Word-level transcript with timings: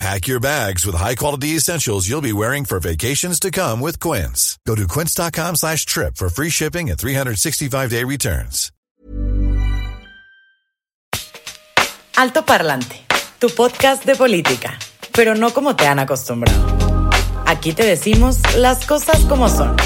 Pack 0.00 0.26
your 0.26 0.40
bags 0.40 0.84
with 0.84 0.96
high-quality 0.96 1.56
essentials 1.56 2.08
you'll 2.08 2.20
be 2.20 2.32
wearing 2.32 2.64
for 2.64 2.80
vacations 2.80 3.38
to 3.40 3.50
come 3.50 3.80
with 3.80 3.98
Quince. 4.00 4.58
Go 4.66 4.74
to 4.74 4.86
quince.com 4.86 5.56
slash 5.56 5.86
trip 5.86 6.16
for 6.16 6.28
free 6.28 6.50
shipping 6.50 6.90
and 6.90 6.98
365-day 6.98 8.04
returns. 8.04 8.70
Alto 12.16 12.44
Parlante, 12.44 13.00
tu 13.40 13.48
podcast 13.48 14.04
de 14.04 14.14
política, 14.14 14.78
pero 15.12 15.34
no 15.34 15.52
como 15.52 15.74
te 15.74 15.86
han 15.86 15.98
acostumbrado. 15.98 17.08
Aquí 17.46 17.72
te 17.72 17.84
decimos 17.84 18.38
las 18.56 18.86
cosas 18.86 19.18
como 19.24 19.48
son. 19.48 19.76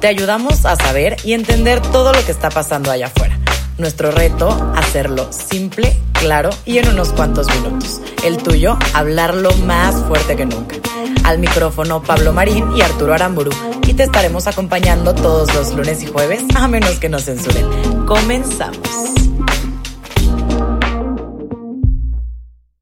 Te 0.00 0.06
ayudamos 0.08 0.64
a 0.64 0.76
saber 0.76 1.16
y 1.24 1.34
entender 1.34 1.80
todo 1.80 2.12
lo 2.12 2.24
que 2.24 2.32
está 2.32 2.48
pasando 2.48 2.90
allá 2.90 3.06
afuera. 3.08 3.38
Nuestro 3.76 4.12
reto, 4.12 4.50
hacerlo 4.76 5.32
simple, 5.32 6.00
claro 6.12 6.50
y 6.64 6.78
en 6.78 6.88
unos 6.88 7.12
cuantos 7.12 7.48
minutos. 7.56 8.00
El 8.24 8.36
tuyo, 8.36 8.78
hablarlo 8.94 9.52
más 9.66 9.96
fuerte 10.04 10.36
que 10.36 10.46
nunca. 10.46 10.76
Al 11.24 11.40
micrófono 11.40 12.00
Pablo 12.00 12.32
Marín 12.32 12.64
y 12.76 12.82
Arturo 12.82 13.14
Aramburu. 13.14 13.50
Y 13.84 13.94
te 13.94 14.04
estaremos 14.04 14.46
acompañando 14.46 15.12
todos 15.12 15.52
los 15.54 15.74
lunes 15.74 16.04
y 16.04 16.06
jueves, 16.06 16.44
a 16.54 16.68
menos 16.68 17.00
que 17.00 17.08
nos 17.08 17.24
censuren. 17.24 18.06
Comenzamos. 18.06 18.78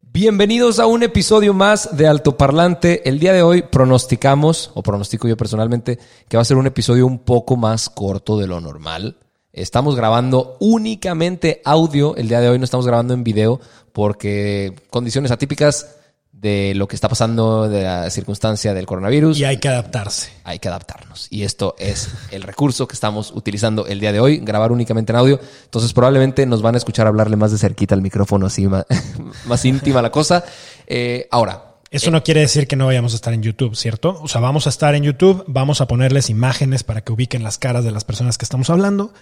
Bienvenidos 0.02 0.78
a 0.78 0.84
un 0.84 1.02
episodio 1.02 1.54
más 1.54 1.96
de 1.96 2.06
Altoparlante. 2.06 3.08
El 3.08 3.18
día 3.18 3.32
de 3.32 3.42
hoy 3.42 3.62
pronosticamos, 3.62 4.70
o 4.74 4.82
pronostico 4.82 5.26
yo 5.26 5.38
personalmente, 5.38 5.98
que 6.28 6.36
va 6.36 6.42
a 6.42 6.44
ser 6.44 6.58
un 6.58 6.66
episodio 6.66 7.06
un 7.06 7.20
poco 7.20 7.56
más 7.56 7.88
corto 7.88 8.36
de 8.36 8.46
lo 8.46 8.60
normal. 8.60 9.16
Estamos 9.52 9.96
grabando 9.96 10.56
únicamente 10.60 11.60
audio 11.64 12.16
el 12.16 12.26
día 12.26 12.40
de 12.40 12.48
hoy, 12.48 12.58
no 12.58 12.64
estamos 12.64 12.86
grabando 12.86 13.12
en 13.12 13.22
video 13.22 13.60
porque 13.92 14.74
condiciones 14.88 15.30
atípicas 15.30 15.96
de 16.32 16.72
lo 16.74 16.88
que 16.88 16.96
está 16.96 17.08
pasando, 17.08 17.68
de 17.68 17.82
la 17.82 18.08
circunstancia 18.08 18.72
del 18.72 18.86
coronavirus. 18.86 19.38
Y 19.38 19.44
hay 19.44 19.58
que 19.58 19.68
adaptarse. 19.68 20.30
Hay 20.44 20.58
que 20.58 20.68
adaptarnos. 20.68 21.28
Y 21.28 21.42
esto 21.42 21.76
es 21.78 22.08
el 22.30 22.42
recurso 22.42 22.88
que 22.88 22.94
estamos 22.94 23.30
utilizando 23.30 23.86
el 23.86 24.00
día 24.00 24.10
de 24.10 24.20
hoy, 24.20 24.38
grabar 24.38 24.72
únicamente 24.72 25.12
en 25.12 25.18
audio. 25.18 25.38
Entonces 25.64 25.92
probablemente 25.92 26.46
nos 26.46 26.62
van 26.62 26.74
a 26.74 26.78
escuchar 26.78 27.06
hablarle 27.06 27.36
más 27.36 27.52
de 27.52 27.58
cerquita 27.58 27.94
al 27.94 28.00
micrófono, 28.00 28.46
así 28.46 28.66
más, 28.66 28.86
más 29.44 29.64
íntima 29.66 30.00
la 30.00 30.10
cosa. 30.10 30.42
Eh, 30.86 31.28
ahora, 31.30 31.76
Eso 31.90 32.10
no 32.10 32.22
quiere 32.22 32.40
decir 32.40 32.66
que 32.66 32.74
no 32.74 32.86
vayamos 32.86 33.12
a 33.12 33.16
estar 33.16 33.34
en 33.34 33.42
YouTube, 33.42 33.76
¿cierto? 33.76 34.18
O 34.22 34.28
sea, 34.28 34.40
vamos 34.40 34.66
a 34.66 34.70
estar 34.70 34.94
en 34.94 35.02
YouTube, 35.02 35.44
vamos 35.46 35.82
a 35.82 35.86
ponerles 35.86 36.30
imágenes 36.30 36.84
para 36.84 37.02
que 37.02 37.12
ubiquen 37.12 37.42
las 37.42 37.58
caras 37.58 37.84
de 37.84 37.90
las 37.90 38.04
personas 38.04 38.38
que 38.38 38.46
estamos 38.46 38.70
hablando, 38.70 39.12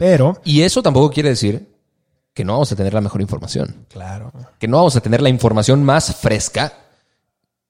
pero... 0.00 0.40
y 0.44 0.62
eso 0.62 0.82
tampoco 0.82 1.10
quiere 1.10 1.28
decir 1.28 1.68
que 2.32 2.42
no 2.42 2.54
vamos 2.54 2.72
a 2.72 2.76
tener 2.76 2.94
la 2.94 3.02
mejor 3.02 3.20
información. 3.20 3.86
Claro. 3.90 4.32
que 4.58 4.66
no 4.66 4.78
vamos 4.78 4.96
a 4.96 5.02
tener 5.02 5.20
la 5.20 5.28
información 5.28 5.84
más 5.84 6.16
fresca, 6.16 6.72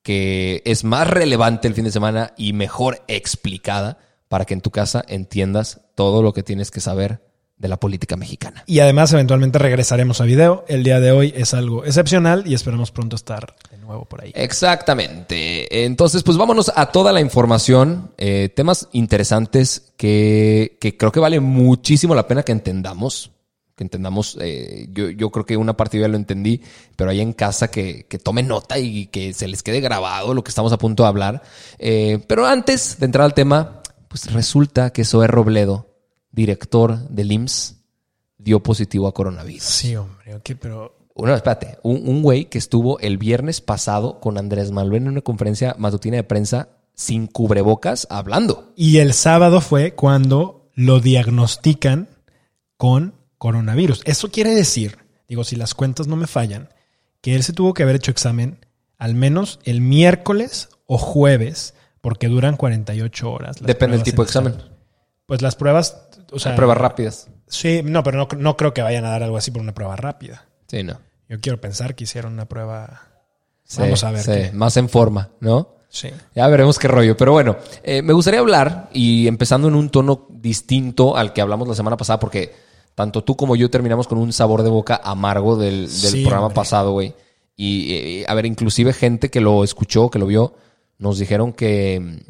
que 0.03 0.63
es 0.65 0.85
más 0.85 1.09
relevante 1.09 1.67
el 1.67 1.75
fin 1.75 1.85
de 1.85 1.91
semana 1.91 2.33
y 2.37 2.53
mejor 2.53 3.03
explicada 3.09 3.99
para 4.29 4.45
que 4.45 4.55
en 4.55 4.61
tu 4.61 4.71
casa 4.71 5.05
entiendas 5.09 5.81
todo 5.97 6.23
lo 6.23 6.33
que 6.33 6.45
tienes 6.45 6.71
que 6.71 6.81
saber 6.81 7.21
de 7.57 7.67
la 7.67 7.79
política 7.79 8.17
mexicana. 8.17 8.63
Y 8.67 8.79
además 8.79 9.13
eventualmente 9.13 9.59
regresaremos 9.59 10.21
a 10.21 10.25
video. 10.25 10.65
El 10.69 10.85
día 10.85 11.01
de 11.01 11.11
hoy 11.11 11.35
es 11.37 11.53
algo 11.53 11.85
excepcional 11.85 12.45
y 12.47 12.55
esperamos 12.55 12.93
pronto 12.93 13.17
estar 13.17 13.57
nuevo 13.91 14.05
por 14.07 14.23
ahí. 14.23 14.33
Exactamente. 14.35 15.85
Entonces, 15.85 16.23
pues 16.23 16.39
vámonos 16.39 16.73
a 16.75 16.87
toda 16.87 17.13
la 17.13 17.21
información, 17.21 18.13
eh, 18.17 18.49
temas 18.55 18.89
interesantes 18.93 19.93
que, 19.97 20.79
que 20.81 20.97
creo 20.97 21.13
que 21.13 21.21
vale 21.21 21.41
muchísimo 21.41 22.15
la 22.15 22.27
pena 22.27 22.43
que 22.43 22.53
entendamos. 22.53 23.33
Que 23.77 23.85
entendamos, 23.85 24.37
eh, 24.41 24.89
yo, 24.93 25.09
yo 25.11 25.31
creo 25.31 25.47
que 25.47 25.57
una 25.57 25.77
parte 25.77 25.99
ya 25.99 26.07
lo 26.07 26.17
entendí, 26.17 26.61
pero 26.97 27.11
ahí 27.11 27.21
en 27.21 27.33
casa 27.33 27.71
que, 27.71 28.07
que 28.07 28.19
tomen 28.19 28.47
nota 28.47 28.79
y 28.79 29.07
que 29.07 29.33
se 29.33 29.49
les 29.49 29.63
quede 29.63 29.81
grabado 29.81 30.35
lo 30.35 30.45
que 30.45 30.51
estamos 30.51 30.73
a 30.73 30.79
punto 30.79 31.03
de 31.03 31.09
hablar. 31.09 31.43
Eh, 31.79 32.23
pero 32.27 32.47
antes 32.47 32.99
de 32.99 33.07
entrar 33.07 33.25
al 33.25 33.35
tema, 33.35 33.83
pues 34.09 34.33
resulta 34.33 34.91
que 34.93 35.05
Zoe 35.05 35.27
Robledo, 35.27 35.89
director 36.31 37.09
del 37.09 37.33
IMSS, 37.33 37.77
dio 38.37 38.63
positivo 38.63 39.09
a 39.09 39.15
coronavirus. 39.15 39.63
Sí, 39.63 39.97
hombre, 39.97 40.35
ok, 40.35 40.51
pero... 40.61 41.00
No, 41.27 41.35
espérate, 41.35 41.79
un, 41.83 42.09
un 42.09 42.23
güey 42.23 42.47
que 42.47 42.59
estuvo 42.59 42.99
el 43.01 43.19
viernes 43.19 43.61
pasado 43.61 44.21
con 44.21 44.39
Andrés 44.39 44.71
Manuel 44.71 45.03
en 45.03 45.09
una 45.09 45.21
conferencia 45.21 45.75
matutina 45.79 46.17
de 46.17 46.25
prensa 46.25 46.69
sin 46.95 47.27
cubrebocas 47.27 48.07
hablando. 48.11 48.73
Y 48.77 48.99
el 48.99 49.15
sábado 49.15 49.61
fue 49.61 49.95
cuando 49.95 50.71
lo 50.75 51.01
diagnostican 51.01 52.09
con 52.77 53.15
coronavirus. 53.39 54.03
Eso 54.05 54.31
quiere 54.31 54.55
decir, 54.55 54.99
digo, 55.29 55.45
si 55.45 55.57
las 55.57 55.75
cuentas 55.75 56.07
no 56.07 56.17
me 56.17 56.27
fallan, 56.27 56.69
que 57.21 57.35
él 57.35 57.43
se 57.43 57.53
tuvo 57.53 57.75
que 57.75 57.83
haber 57.83 57.97
hecho 57.97 58.11
examen 58.11 58.67
al 58.99 59.15
menos 59.15 59.61
el 59.65 59.81
miércoles 59.81 60.69
o 60.85 60.99
jueves, 60.99 61.75
porque 62.03 62.29
duran 62.29 62.57
48 62.57 63.33
horas. 63.33 63.57
Depende 63.61 63.97
del 63.97 64.05
tipo 64.05 64.23
de 64.23 64.27
en 64.27 64.29
examen. 64.29 64.53
examen. 64.53 64.77
Pues 65.25 65.41
las 65.41 65.57
pruebas, 65.57 66.09
o 66.33 66.39
sea, 66.39 66.55
Pruebas 66.55 66.77
rápidas. 66.77 67.29
Sí, 67.47 67.81
no, 67.85 68.03
pero 68.03 68.19
no, 68.19 68.29
no 68.37 68.57
creo 68.57 68.75
que 68.75 68.83
vayan 68.83 69.05
a 69.05 69.11
dar 69.11 69.23
algo 69.23 69.37
así 69.37 69.51
por 69.51 69.63
una 69.63 69.73
prueba 69.73 69.97
rápida. 69.97 70.47
Sí, 70.67 70.83
no. 70.83 70.99
Yo 71.31 71.41
quiero 71.41 71.59
pensar 71.61 71.95
que 71.95 72.05
hicieron 72.05 72.35
una 72.35 72.47
prueba. 72.47 73.01
Sí, 73.65 73.81
Vamos 73.81 74.05
a 74.05 74.11
ver. 74.11 74.23
sí, 74.23 74.31
qué- 74.33 74.51
Más 74.53 74.77
en 74.77 74.89
forma, 74.91 75.31
¿no? 75.41 75.77
Sí. 75.89 76.11
Ya 76.35 76.47
veremos 76.49 76.79
qué 76.79 76.89
rollo. 76.89 77.17
Pero 77.17 77.33
bueno, 77.33 77.57
eh, 77.83 78.03
me 78.03 78.13
gustaría 78.13 78.41
hablar 78.41 78.91
y 78.93 79.27
empezando 79.27 79.69
en 79.69 79.75
un 79.75 79.89
tono 79.91 80.27
distinto 80.29 81.17
al 81.17 81.33
que 81.33 81.41
hablamos 81.41 81.67
la 81.67 81.75
semana 81.75 81.97
pasada, 81.97 82.21
porque 82.21 82.53
tanto 82.95 83.25
tú 83.25 83.37
como 83.37 83.57
yo 83.57 83.71
terminamos 83.71 84.07
con 84.07 84.19
un 84.19 84.33
sabor 84.33 84.63
de 84.63 84.69
boca 84.71 85.01
amargo 85.03 85.57
del, 85.57 85.83
del 85.83 85.89
Sí, 85.89 86.21
programa 86.23 86.47
hombre. 86.47 86.55
pasado, 86.57 86.93
güey. 86.93 87.15
Y, 87.57 87.95
eh, 87.95 88.25
a 88.29 88.35
ver, 88.35 88.47
inclusive 88.47 88.93
gente 88.93 89.31
que 89.31 89.41
lo 89.41 89.65
escuchó, 89.65 90.11
que 90.11 90.19
lo 90.19 90.27
vio, 90.27 90.55
nos 90.99 91.19
dijeron 91.19 91.53
que, 91.53 92.23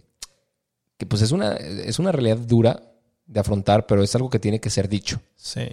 que 0.99 1.07
pues 1.07 1.23
es 1.23 1.33
una, 1.33 1.55
es 1.55 1.99
una 1.99 2.13
realidad 2.13 2.37
dura 2.39 2.83
de 3.27 3.41
afrontar, 3.41 3.87
pero 3.87 4.03
es 4.03 4.15
algo 4.15 4.29
que 4.29 4.39
tiene 4.39 4.61
que 4.61 4.71
ser 4.71 4.89
dicho. 4.89 5.21
Sí. 5.37 5.69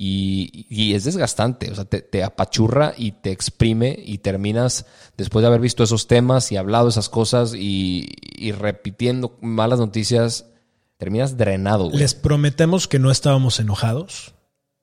Y, 0.00 0.94
es 0.94 1.02
desgastante, 1.02 1.72
o 1.72 1.74
sea, 1.74 1.84
te, 1.84 2.02
te 2.02 2.22
apachurra 2.22 2.94
y 2.96 3.12
te 3.12 3.32
exprime 3.32 3.98
y 4.00 4.18
terminas, 4.18 4.86
después 5.16 5.42
de 5.42 5.48
haber 5.48 5.60
visto 5.60 5.82
esos 5.82 6.06
temas 6.06 6.52
y 6.52 6.56
hablado 6.56 6.88
esas 6.88 7.08
cosas 7.08 7.52
y, 7.52 8.06
y 8.36 8.52
repitiendo 8.52 9.36
malas 9.40 9.80
noticias, 9.80 10.46
terminas 10.98 11.36
drenado. 11.36 11.86
güey. 11.86 11.98
Les 11.98 12.14
prometemos 12.14 12.86
que 12.86 13.00
no 13.00 13.10
estábamos 13.10 13.58
enojados. 13.58 14.34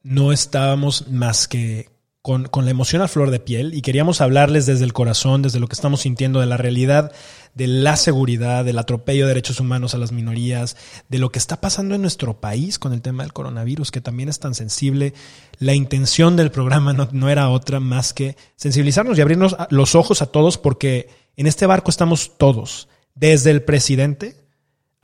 No 0.03 0.33
estábamos 0.33 1.07
más 1.07 1.47
que 1.47 1.94
con, 2.25 2.45
con 2.45 2.65
la 2.65 2.71
emoción 2.71 3.03
a 3.03 3.07
flor 3.07 3.29
de 3.29 3.39
piel 3.39 3.75
y 3.75 3.83
queríamos 3.83 4.19
hablarles 4.19 4.65
desde 4.65 4.83
el 4.83 4.93
corazón, 4.93 5.43
desde 5.43 5.59
lo 5.59 5.67
que 5.67 5.75
estamos 5.75 6.01
sintiendo, 6.01 6.39
de 6.39 6.47
la 6.47 6.57
realidad, 6.57 7.11
de 7.53 7.67
la 7.67 7.97
seguridad, 7.97 8.65
del 8.65 8.79
atropello 8.79 9.25
de 9.25 9.27
derechos 9.27 9.59
humanos 9.59 9.93
a 9.93 9.99
las 9.99 10.11
minorías, 10.11 10.75
de 11.07 11.19
lo 11.19 11.31
que 11.31 11.37
está 11.37 11.61
pasando 11.61 11.93
en 11.93 12.01
nuestro 12.01 12.41
país 12.41 12.79
con 12.79 12.93
el 12.93 13.03
tema 13.03 13.21
del 13.21 13.31
coronavirus, 13.31 13.91
que 13.91 14.01
también 14.01 14.27
es 14.27 14.39
tan 14.39 14.55
sensible. 14.55 15.13
La 15.59 15.75
intención 15.75 16.35
del 16.35 16.49
programa 16.49 16.93
no, 16.93 17.07
no 17.11 17.29
era 17.29 17.47
otra 17.49 17.79
más 17.79 18.11
que 18.11 18.37
sensibilizarnos 18.55 19.19
y 19.19 19.21
abrirnos 19.21 19.55
los 19.69 19.93
ojos 19.93 20.23
a 20.23 20.25
todos 20.25 20.57
porque 20.57 21.09
en 21.37 21.45
este 21.45 21.67
barco 21.67 21.91
estamos 21.91 22.39
todos, 22.39 22.89
desde 23.13 23.51
el 23.51 23.61
presidente 23.61 24.44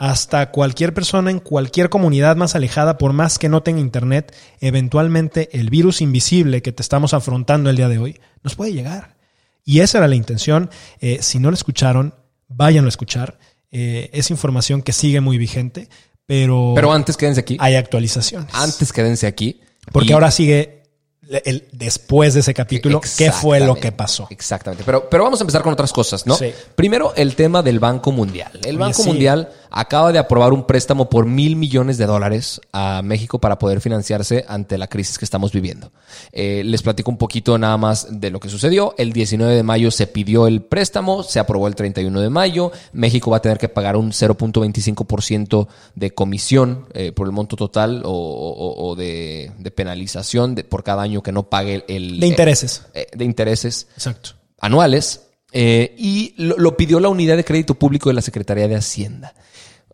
hasta 0.04 0.50
cualquier 0.50 0.96
persona 0.96 1.30
en 1.30 1.38
cualquier 1.40 1.90
comunidad 1.90 2.36
más 2.36 2.56
alejada, 2.56 2.98
por 2.98 3.14
más 3.14 3.38
que 3.38 3.50
no 3.50 3.62
tenga 3.62 3.82
internet, 3.82 4.36
eventualmente 4.60 5.50
el 5.54 5.70
virus 5.70 6.02
invisible 6.02 6.64
que 6.64 6.72
te 6.72 6.82
estamos 6.82 7.14
afrontando 7.14 7.70
el 7.70 7.76
día 7.76 7.88
de 7.88 8.00
hoy 8.00 8.20
nos 8.42 8.56
puede 8.56 8.74
llegar. 8.74 9.16
Y 9.64 9.82
esa 9.82 10.00
era 10.00 10.08
la 10.08 10.16
intención. 10.16 10.72
Eh, 11.02 11.20
si 11.22 11.38
no 11.38 11.52
lo 11.52 11.54
escucharon, 11.54 12.16
váyanlo 12.48 12.88
a 12.88 12.90
escuchar. 12.90 13.38
Eh, 13.72 14.10
es 14.12 14.32
información 14.32 14.82
que 14.82 14.92
sigue 14.92 15.22
muy 15.22 15.38
vigente, 15.38 15.88
pero, 16.26 16.72
Pero 16.76 16.92
antes 16.94 17.16
quédense 17.16 17.42
aquí. 17.42 17.58
hay 17.60 17.76
actualizaciones. 17.76 18.50
Antes 18.56 18.92
quédense 18.92 19.28
aquí. 19.28 19.62
Porque 19.92 20.10
Y- 20.10 20.14
ahora 20.14 20.32
sigue 20.32 20.82
el, 21.30 21.42
el- 21.46 21.68
después 21.74 22.34
de 22.34 22.40
ese 22.40 22.56
capítulo, 22.56 23.02
¿qué 23.20 23.32
fue 23.32 23.60
lo 23.60 23.76
que 23.76 23.92
pasó? 23.92 24.26
Exactamente. 24.32 24.84
Pero, 24.84 25.08
pero 25.10 25.24
vamos 25.26 25.40
a 25.40 25.44
empezar 25.44 25.62
con 25.62 25.74
otras 25.74 25.94
cosas, 25.94 26.26
¿no? 26.26 26.36
Sí. 26.36 26.52
Primero, 26.76 27.14
el 27.16 27.36
tema 27.36 27.62
del 27.62 27.80
Banco 27.80 28.12
Mundial. 28.12 28.52
El 28.66 28.80
Banco 28.80 29.04
sí. 29.04 29.08
Mundial 29.10 29.50
acaba 29.72 30.12
de 30.12 30.20
aprobar 30.20 30.52
un 30.52 30.66
préstamo 30.66 31.10
por 31.10 31.26
mil 31.26 31.56
millones 31.56 31.98
de 31.98 32.06
dólares 32.06 32.60
a 32.74 33.02
México 33.02 33.40
para 33.40 33.58
poder 33.58 33.80
financiarse 33.80 34.46
ante 34.48 34.78
la 34.78 34.88
crisis 34.88 35.18
que 35.18 35.26
estamos 35.26 35.54
viviendo. 35.54 35.92
Eh, 36.34 36.62
les 36.66 36.82
platico 36.82 37.10
un 37.10 37.18
poquito 37.18 37.58
nada 37.58 37.78
más 37.78 38.08
de 38.20 38.30
lo 38.30 38.40
que 38.40 38.50
sucedió. 38.50 38.94
El 38.98 39.14
19 39.14 39.56
de 39.56 39.64
mayo 39.64 39.90
se 39.90 40.08
pidió 40.08 40.46
el 40.48 40.62
préstamo, 40.62 41.24
se 41.24 41.40
aprobó 41.40 41.68
el 41.68 41.76
31 41.76 42.20
de 42.20 42.30
mayo. 42.30 42.72
México 42.92 43.32
va 43.32 43.38
a 43.38 43.42
tener 43.42 43.58
que 43.58 43.70
pagar 43.70 43.96
un 43.96 44.12
0.25% 44.12 45.68
de 45.96 46.14
comisión 46.14 46.88
eh, 46.94 47.14
por 47.14 47.28
el 47.28 47.32
monto 47.32 47.56
total 47.56 48.02
o, 48.04 48.96
de, 48.98 49.52
penalización 49.74 50.56
por 50.68 50.84
cada 50.84 51.02
año 51.02 51.24
que 51.24 51.32
no 51.32 51.44
pague 51.44 51.86
el... 51.88 52.20
De 52.20 52.28
intereses. 52.28 52.84
Eh, 52.94 53.08
de 53.14 53.24
intereses. 53.24 53.88
Exacto. 53.96 54.32
Anuales. 54.60 55.28
y 55.54 56.34
lo 56.38 56.76
pidió 56.76 57.00
la 57.00 57.10
unidad 57.10 57.38
de 57.38 57.46
crédito 57.46 57.76
público 57.76 58.10
de 58.10 58.16
la 58.16 58.22
Secretaría 58.22 58.68
de 58.68 58.76
Hacienda 58.76 59.34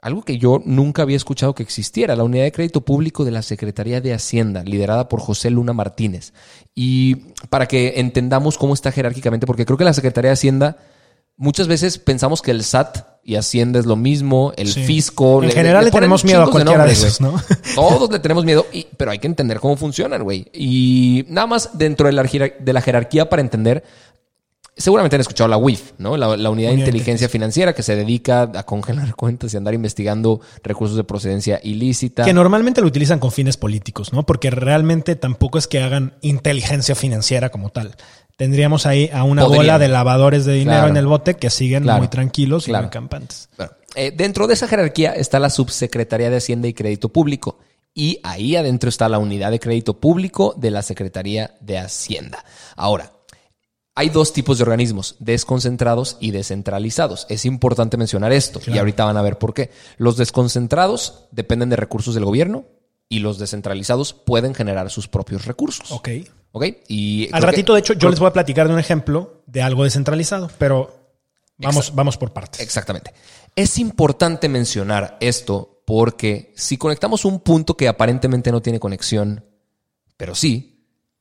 algo 0.02 0.24
que 0.24 0.38
yo 0.38 0.62
nunca 0.66 1.02
había 1.02 1.18
escuchado 1.18 1.56
que 1.56 1.64
existiera, 1.64 2.16
la 2.16 2.24
Unidad 2.24 2.44
de 2.44 2.52
Crédito 2.52 2.82
Público 2.82 3.26
de 3.26 3.32
la 3.32 3.42
Secretaría 3.42 4.02
de 4.02 4.14
Hacienda, 4.14 4.64
liderada 4.64 5.10
por 5.10 5.20
José 5.20 5.50
Luna 5.50 5.74
Martínez. 5.74 6.34
Y 6.76 7.16
para 7.50 7.68
que 7.68 8.00
entendamos 8.00 8.58
cómo 8.58 8.74
está 8.74 8.92
jerárquicamente, 8.92 9.48
porque 9.48 9.66
creo 9.66 9.78
que 9.78 9.84
la 9.84 9.94
Secretaría 9.94 10.30
de 10.30 10.34
Hacienda, 10.34 10.78
muchas 11.36 11.68
veces 11.68 11.98
pensamos 11.98 12.42
que 12.42 12.52
el 12.52 12.64
SAT 12.64 13.00
y 13.24 13.36
Hacienda 13.36 13.80
es 13.80 13.86
lo 13.86 13.96
mismo, 13.96 14.54
el 14.56 14.70
fisco. 14.70 15.44
En 15.44 15.52
general 15.52 15.84
le, 15.84 15.92
tenemos 15.92 16.24
miedo 16.24 16.44
a 16.44 16.50
cualquiera 16.50 16.86
de, 16.86 16.94
esos, 16.94 17.20
¿no? 17.20 17.36
Todos 17.76 18.10
le 18.10 18.20
tenemos 18.20 18.46
miedo, 18.46 18.66
pero 18.96 19.12
hay 19.12 19.20
que 19.20 19.28
entender 19.28 19.60
cómo 19.60 19.76
funcionan, 19.76 20.24
güey. 20.24 20.48
Y 20.54 21.26
nada 21.28 21.48
más 21.48 21.78
dentro 21.78 22.08
de 22.08 22.14
la, 22.14 22.24
de 22.24 22.74
la 22.74 22.82
jerarquía 22.82 23.30
para 23.30 23.42
entender 23.42 23.84
Seguramente 24.78 25.16
han 25.16 25.22
escuchado 25.22 25.48
la 25.48 25.58
WIF, 25.58 25.94
¿no? 25.98 26.18
La, 26.18 26.50
unidad 26.50 26.70
de 26.70 26.78
inteligencia 26.78 27.28
financiera 27.28 27.74
que 27.74 27.82
se 27.82 27.96
dedica 27.96 28.44
a 28.44 28.64
congelar 28.64 29.16
cuentas 29.18 29.54
y 29.54 29.58
andar 29.58 29.74
investigando 29.74 30.40
recursos 30.64 30.96
de 30.96 31.04
procedencia 31.04 31.60
ilícita. 31.64 32.24
Que 32.24 32.34
normalmente 32.34 32.82
lo 32.82 32.88
utilizan 32.88 33.20
con 33.20 33.32
fines 33.32 33.58
políticos, 33.58 34.14
¿no? 34.14 34.26
Porque 34.26 34.52
realmente 34.52 35.16
tampoco 35.16 35.58
es 35.58 35.68
que 35.68 35.82
hagan 35.82 36.14
inteligencia 36.22 36.96
financiera 36.96 37.50
como 37.50 37.70
tal. 37.70 37.96
Tendríamos 38.38 38.86
ahí 38.86 39.10
a 39.12 39.24
una 39.24 39.46
bola 39.46 39.80
de 39.80 39.88
lavadores 39.88 40.46
de 40.46 40.54
dinero 40.54 40.88
en 40.88 40.96
el 40.96 41.08
bote 41.08 41.34
que 41.36 41.50
siguen 41.50 41.84
muy 41.84 42.08
tranquilos 42.08 42.68
y 42.68 42.74
muy 42.74 42.90
campantes. 42.90 43.50
Eh, 43.96 44.14
dentro 44.16 44.46
de 44.46 44.54
esa 44.54 44.68
jerarquía 44.68 45.14
está 45.14 45.40
la 45.40 45.50
Subsecretaría 45.50 46.30
de 46.30 46.38
Hacienda 46.38 46.68
y 46.68 46.74
Crédito 46.74 47.10
Público. 47.10 47.58
Y 47.96 48.20
ahí 48.22 48.56
adentro 48.56 48.90
está 48.90 49.10
la 49.10 49.18
unidad 49.18 49.50
de 49.50 49.60
crédito 49.60 50.00
público 50.00 50.54
de 50.56 50.70
la 50.70 50.84
Secretaría 50.84 51.56
de 51.62 51.80
Hacienda. 51.80 52.46
Ahora, 52.76 53.12
hay 53.98 54.10
dos 54.10 54.32
tipos 54.32 54.60
de 54.60 54.62
organismos, 54.62 55.16
desconcentrados 55.18 56.18
y 56.20 56.30
descentralizados. 56.30 57.26
Es 57.30 57.46
importante 57.46 57.98
mencionar 57.98 58.32
esto 58.32 58.62
y 58.68 58.78
ahorita 58.78 59.06
van 59.06 59.18
a 59.18 59.24
ver 59.24 59.40
por 59.40 59.56
qué. 59.56 59.72
Los 59.98 60.18
desconcentrados 60.18 61.26
dependen 61.32 61.70
de 61.70 61.78
recursos 61.78 62.14
del 62.14 62.24
gobierno 62.24 62.66
y 63.10 63.20
los 63.20 63.40
descentralizados 63.40 64.14
pueden 64.14 64.54
generar 64.54 64.92
sus 64.92 65.08
propios 65.08 65.46
recursos. 65.46 65.92
Ok. 65.92 66.10
Ok. 66.52 66.66
Y 66.88 67.28
Al 67.32 67.42
ratito, 67.42 67.74
de 67.74 67.80
hecho, 67.80 67.94
yo 67.94 68.12
les 68.12 68.20
voy 68.20 68.28
a 68.28 68.34
platicar 68.34 68.68
de 68.68 68.76
un 68.76 68.80
ejemplo 68.80 69.42
de 69.48 69.64
algo 69.64 69.84
descentralizado, 69.84 70.52
pero 70.60 71.16
vamos, 71.58 71.96
vamos 71.96 72.18
por 72.18 72.32
partes. 72.34 72.62
Exactamente. 72.62 73.16
Es 73.56 73.80
importante 73.80 74.48
mencionar 74.48 75.18
esto 75.22 75.82
porque 75.88 76.54
si 76.56 76.78
conectamos 76.78 77.26
un 77.26 77.40
punto 77.40 77.76
que 77.76 77.88
aparentemente 77.88 78.52
no 78.52 78.62
tiene 78.62 78.80
conexión, 78.80 79.44
pero 80.18 80.36
sí, 80.36 80.77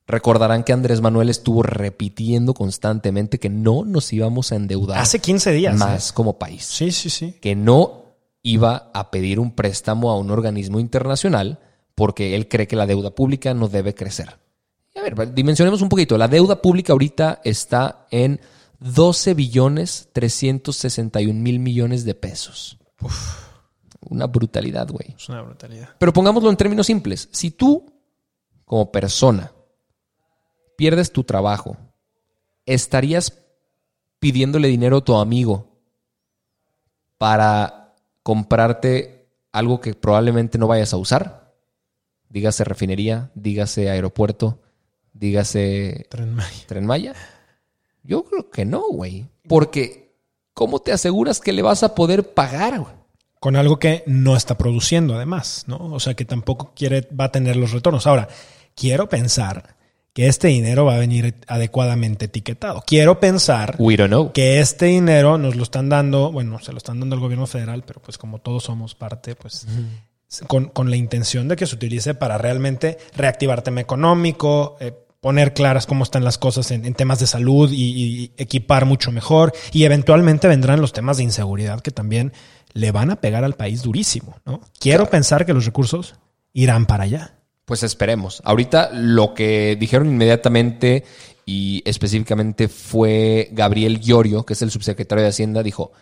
Recordarán 0.07 0.63
que 0.63 0.73
Andrés 0.73 1.01
Manuel 1.01 1.29
estuvo 1.29 1.65
repitiendo 1.65 2.55
constantemente 2.55 3.41
que 3.41 3.51
no 3.51 3.85
nos 3.85 4.13
íbamos 4.13 4.53
a 4.53 4.57
endeudar. 4.57 4.99
Hace 4.99 5.19
15 5.19 5.53
días. 5.53 5.77
Más 5.77 6.11
¿eh? 6.11 6.13
como 6.15 6.39
país. 6.39 6.65
Sí, 6.65 6.93
sí, 6.93 7.11
sí. 7.11 7.37
Que 7.41 7.57
no 7.57 8.05
iba 8.43 8.91
a 8.95 9.11
pedir 9.11 9.41
un 9.41 9.53
préstamo 9.53 10.11
a 10.11 10.19
un 10.19 10.31
organismo 10.31 10.79
internacional 10.79 11.59
porque 11.97 12.37
él 12.37 12.47
cree 12.47 12.69
que 12.69 12.77
la 12.77 12.87
deuda 12.87 13.11
pública 13.11 13.53
no 13.55 13.69
debe 13.69 13.95
crecer. 13.95 14.39
a 14.95 15.03
ver, 15.03 15.35
dimensionemos 15.35 15.83
un 15.83 15.89
poquito. 15.89 16.17
La 16.17 16.29
deuda 16.29 16.63
pública 16.63 16.93
ahorita 16.93 17.41
está 17.43 18.07
en 18.13 18.41
12 18.79 19.35
billones 19.35 20.11
361 20.13 21.41
mil 21.41 21.59
millones 21.59 22.05
de 22.05 22.15
pesos. 22.15 22.79
Una 24.09 24.27
brutalidad, 24.27 24.89
güey. 24.89 25.17
Es 25.17 25.29
una 25.29 25.43
brutalidad. 25.43 25.89
Pero 25.99 26.13
pongámoslo 26.13 26.49
en 26.49 26.57
términos 26.57 26.87
simples. 26.87 27.29
Si 27.33 27.51
tú, 27.51 27.93
como 28.65 28.93
persona, 28.93 29.53
pierdes 30.77 31.13
tu 31.13 31.25
trabajo, 31.25 31.77
¿estarías 32.67 33.43
pidiéndole 34.19 34.69
dinero 34.69 34.99
a 34.99 35.05
tu 35.05 35.17
amigo 35.17 35.69
para 37.19 37.95
comprarte 38.23 39.29
algo 39.53 39.81
que 39.81 39.95
probablemente 39.95 40.59
no 40.59 40.67
vayas 40.67 40.93
a 40.93 40.99
usar? 40.99 41.55
Dígase 42.29 42.65
refinería, 42.65 43.31
dígase 43.35 43.89
aeropuerto, 43.89 44.61
dígase 45.13 46.07
Tren 46.11 46.87
Maya. 46.87 47.15
Yo 48.03 48.25
creo 48.25 48.51
que 48.51 48.65
no, 48.65 48.83
güey. 48.91 49.27
Porque, 49.49 50.17
¿cómo 50.55 50.81
te 50.81 50.93
aseguras 50.93 51.41
que 51.41 51.53
le 51.53 51.63
vas 51.63 51.83
a 51.83 51.95
poder 51.95 52.35
pagar, 52.35 52.81
güey? 52.81 52.95
Con 53.41 53.57
algo 53.57 53.79
que 53.79 54.03
no 54.07 54.37
está 54.37 54.57
produciendo, 54.57 55.15
además, 55.15 55.65
¿no? 55.67 55.77
O 55.77 56.01
sea, 56.01 56.15
que 56.15 56.25
tampoco 56.25 56.73
quiere, 56.75 57.09
va 57.19 57.27
a 57.27 57.33
tener 57.33 57.57
los 57.57 57.73
retornos. 57.73 58.07
Ahora, 58.07 58.29
quiero 58.75 59.09
pensar 59.09 59.77
que 60.17 60.29
este 60.29 60.49
dinero 60.49 60.87
va 60.87 60.95
a 60.95 60.99
venir 60.99 61.35
adecuadamente 61.47 62.25
etiquetado. 62.25 62.83
Quiero 62.87 63.21
pensar 63.21 63.77
que 64.33 64.61
este 64.61 64.87
dinero 64.87 65.37
nos 65.37 65.57
lo 65.57 65.63
están 65.63 65.91
dando, 65.91 66.33
bueno, 66.33 66.59
se 66.59 66.73
lo 66.73 66.79
están 66.79 67.01
dando 67.01 67.17
al 67.17 67.21
gobierno 67.21 67.47
federal, 67.47 67.85
pero 67.87 68.01
pues 68.01 68.17
como 68.17 68.39
todos 68.39 68.65
somos 68.65 68.95
parte, 68.95 69.35
pues 69.35 69.67
con, 70.47 70.91
la 70.91 70.97
intención 70.97 71.49
de 71.49 71.57
que 71.57 71.67
se 71.67 71.75
utilice 71.75 72.15
para 72.15 72.39
realmente 72.39 72.97
reactivar 73.15 73.61
tema 73.61 73.83
económico, 73.83 74.79
eh, 74.81 74.95
poner 75.21 75.53
claras 75.53 75.87
cómo 75.87 76.03
están 76.03 76.25
las 76.25 76.39
cosas 76.39 76.71
en, 76.71 76.95
temas 76.95 77.19
de 77.19 77.27
salud 77.27 77.71
y, 77.71 78.33
equipar 78.39 78.87
mucho 78.87 79.13
mejor. 79.13 79.53
Y 79.71 79.85
eventualmente 79.85 80.49
vendrán 80.49 80.81
los 80.81 80.95
temas 80.95 81.19
de 81.19 81.25
inseguridad 81.25 81.83
que 81.83 81.91
también 81.91 82.33
le 82.73 82.91
van 82.91 83.11
a 83.11 83.21
pegar 83.21 83.45
al 83.45 83.53
país 83.53 83.83
durísimo. 83.83 84.39
¿no? 84.47 84.63
Quiero 84.81 85.11
pensar 85.11 85.45
que 85.45 85.53
los 85.53 85.67
recursos 85.67 86.15
irán 86.55 86.87
para 86.87 87.05
allá. 87.05 87.36
Pues 87.67 87.83
esperemos. 87.83 88.41
Ahorita 88.45 88.91
lo 88.93 89.35
que 89.35 89.77
dijeron 89.79 90.09
inmediatamente 90.09 91.05
y 91.45 91.83
específicamente 91.85 92.69
fue 92.69 93.51
Gabriel 93.53 94.01
Llorio, 94.01 94.47
que 94.47 94.55
es 94.55 94.63
el 94.63 94.71
subsecretario 94.71 95.25
de 95.25 95.31
Hacienda, 95.31 95.65
dijo, 95.65 95.93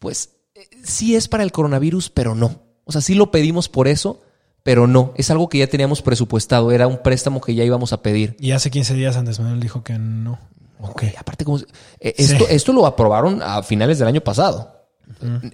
pues 0.00 0.30
eh, 0.54 0.68
sí 0.82 1.14
es 1.14 1.28
para 1.28 1.44
el 1.44 1.52
coronavirus, 1.52 2.10
pero 2.10 2.34
no. 2.34 2.60
O 2.84 2.92
sea, 2.92 3.00
sí 3.00 3.14
lo 3.14 3.30
pedimos 3.30 3.68
por 3.68 3.86
eso, 3.86 4.20
pero 4.64 4.88
no. 4.88 5.14
Es 5.16 5.30
algo 5.30 5.48
que 5.48 5.58
ya 5.58 5.68
teníamos 5.68 6.02
presupuestado, 6.02 6.72
era 6.72 6.88
un 6.88 6.98
préstamo 6.98 7.40
que 7.40 7.54
ya 7.54 7.62
íbamos 7.62 7.92
a 7.92 8.02
pedir. 8.02 8.36
Y 8.40 8.50
hace 8.50 8.70
15 8.70 8.94
días 8.94 9.16
Andrés 9.16 9.38
Manuel 9.38 9.60
dijo 9.60 9.84
que 9.84 9.96
no. 9.96 10.40
Ok, 10.80 11.04
aparte, 11.16 11.44
como, 11.44 11.58
eh, 11.58 12.14
esto, 12.16 12.48
esto 12.48 12.72
lo 12.72 12.86
aprobaron 12.86 13.42
a 13.42 13.62
finales 13.62 14.00
del 14.00 14.08
año 14.08 14.22
pasado. 14.22 14.79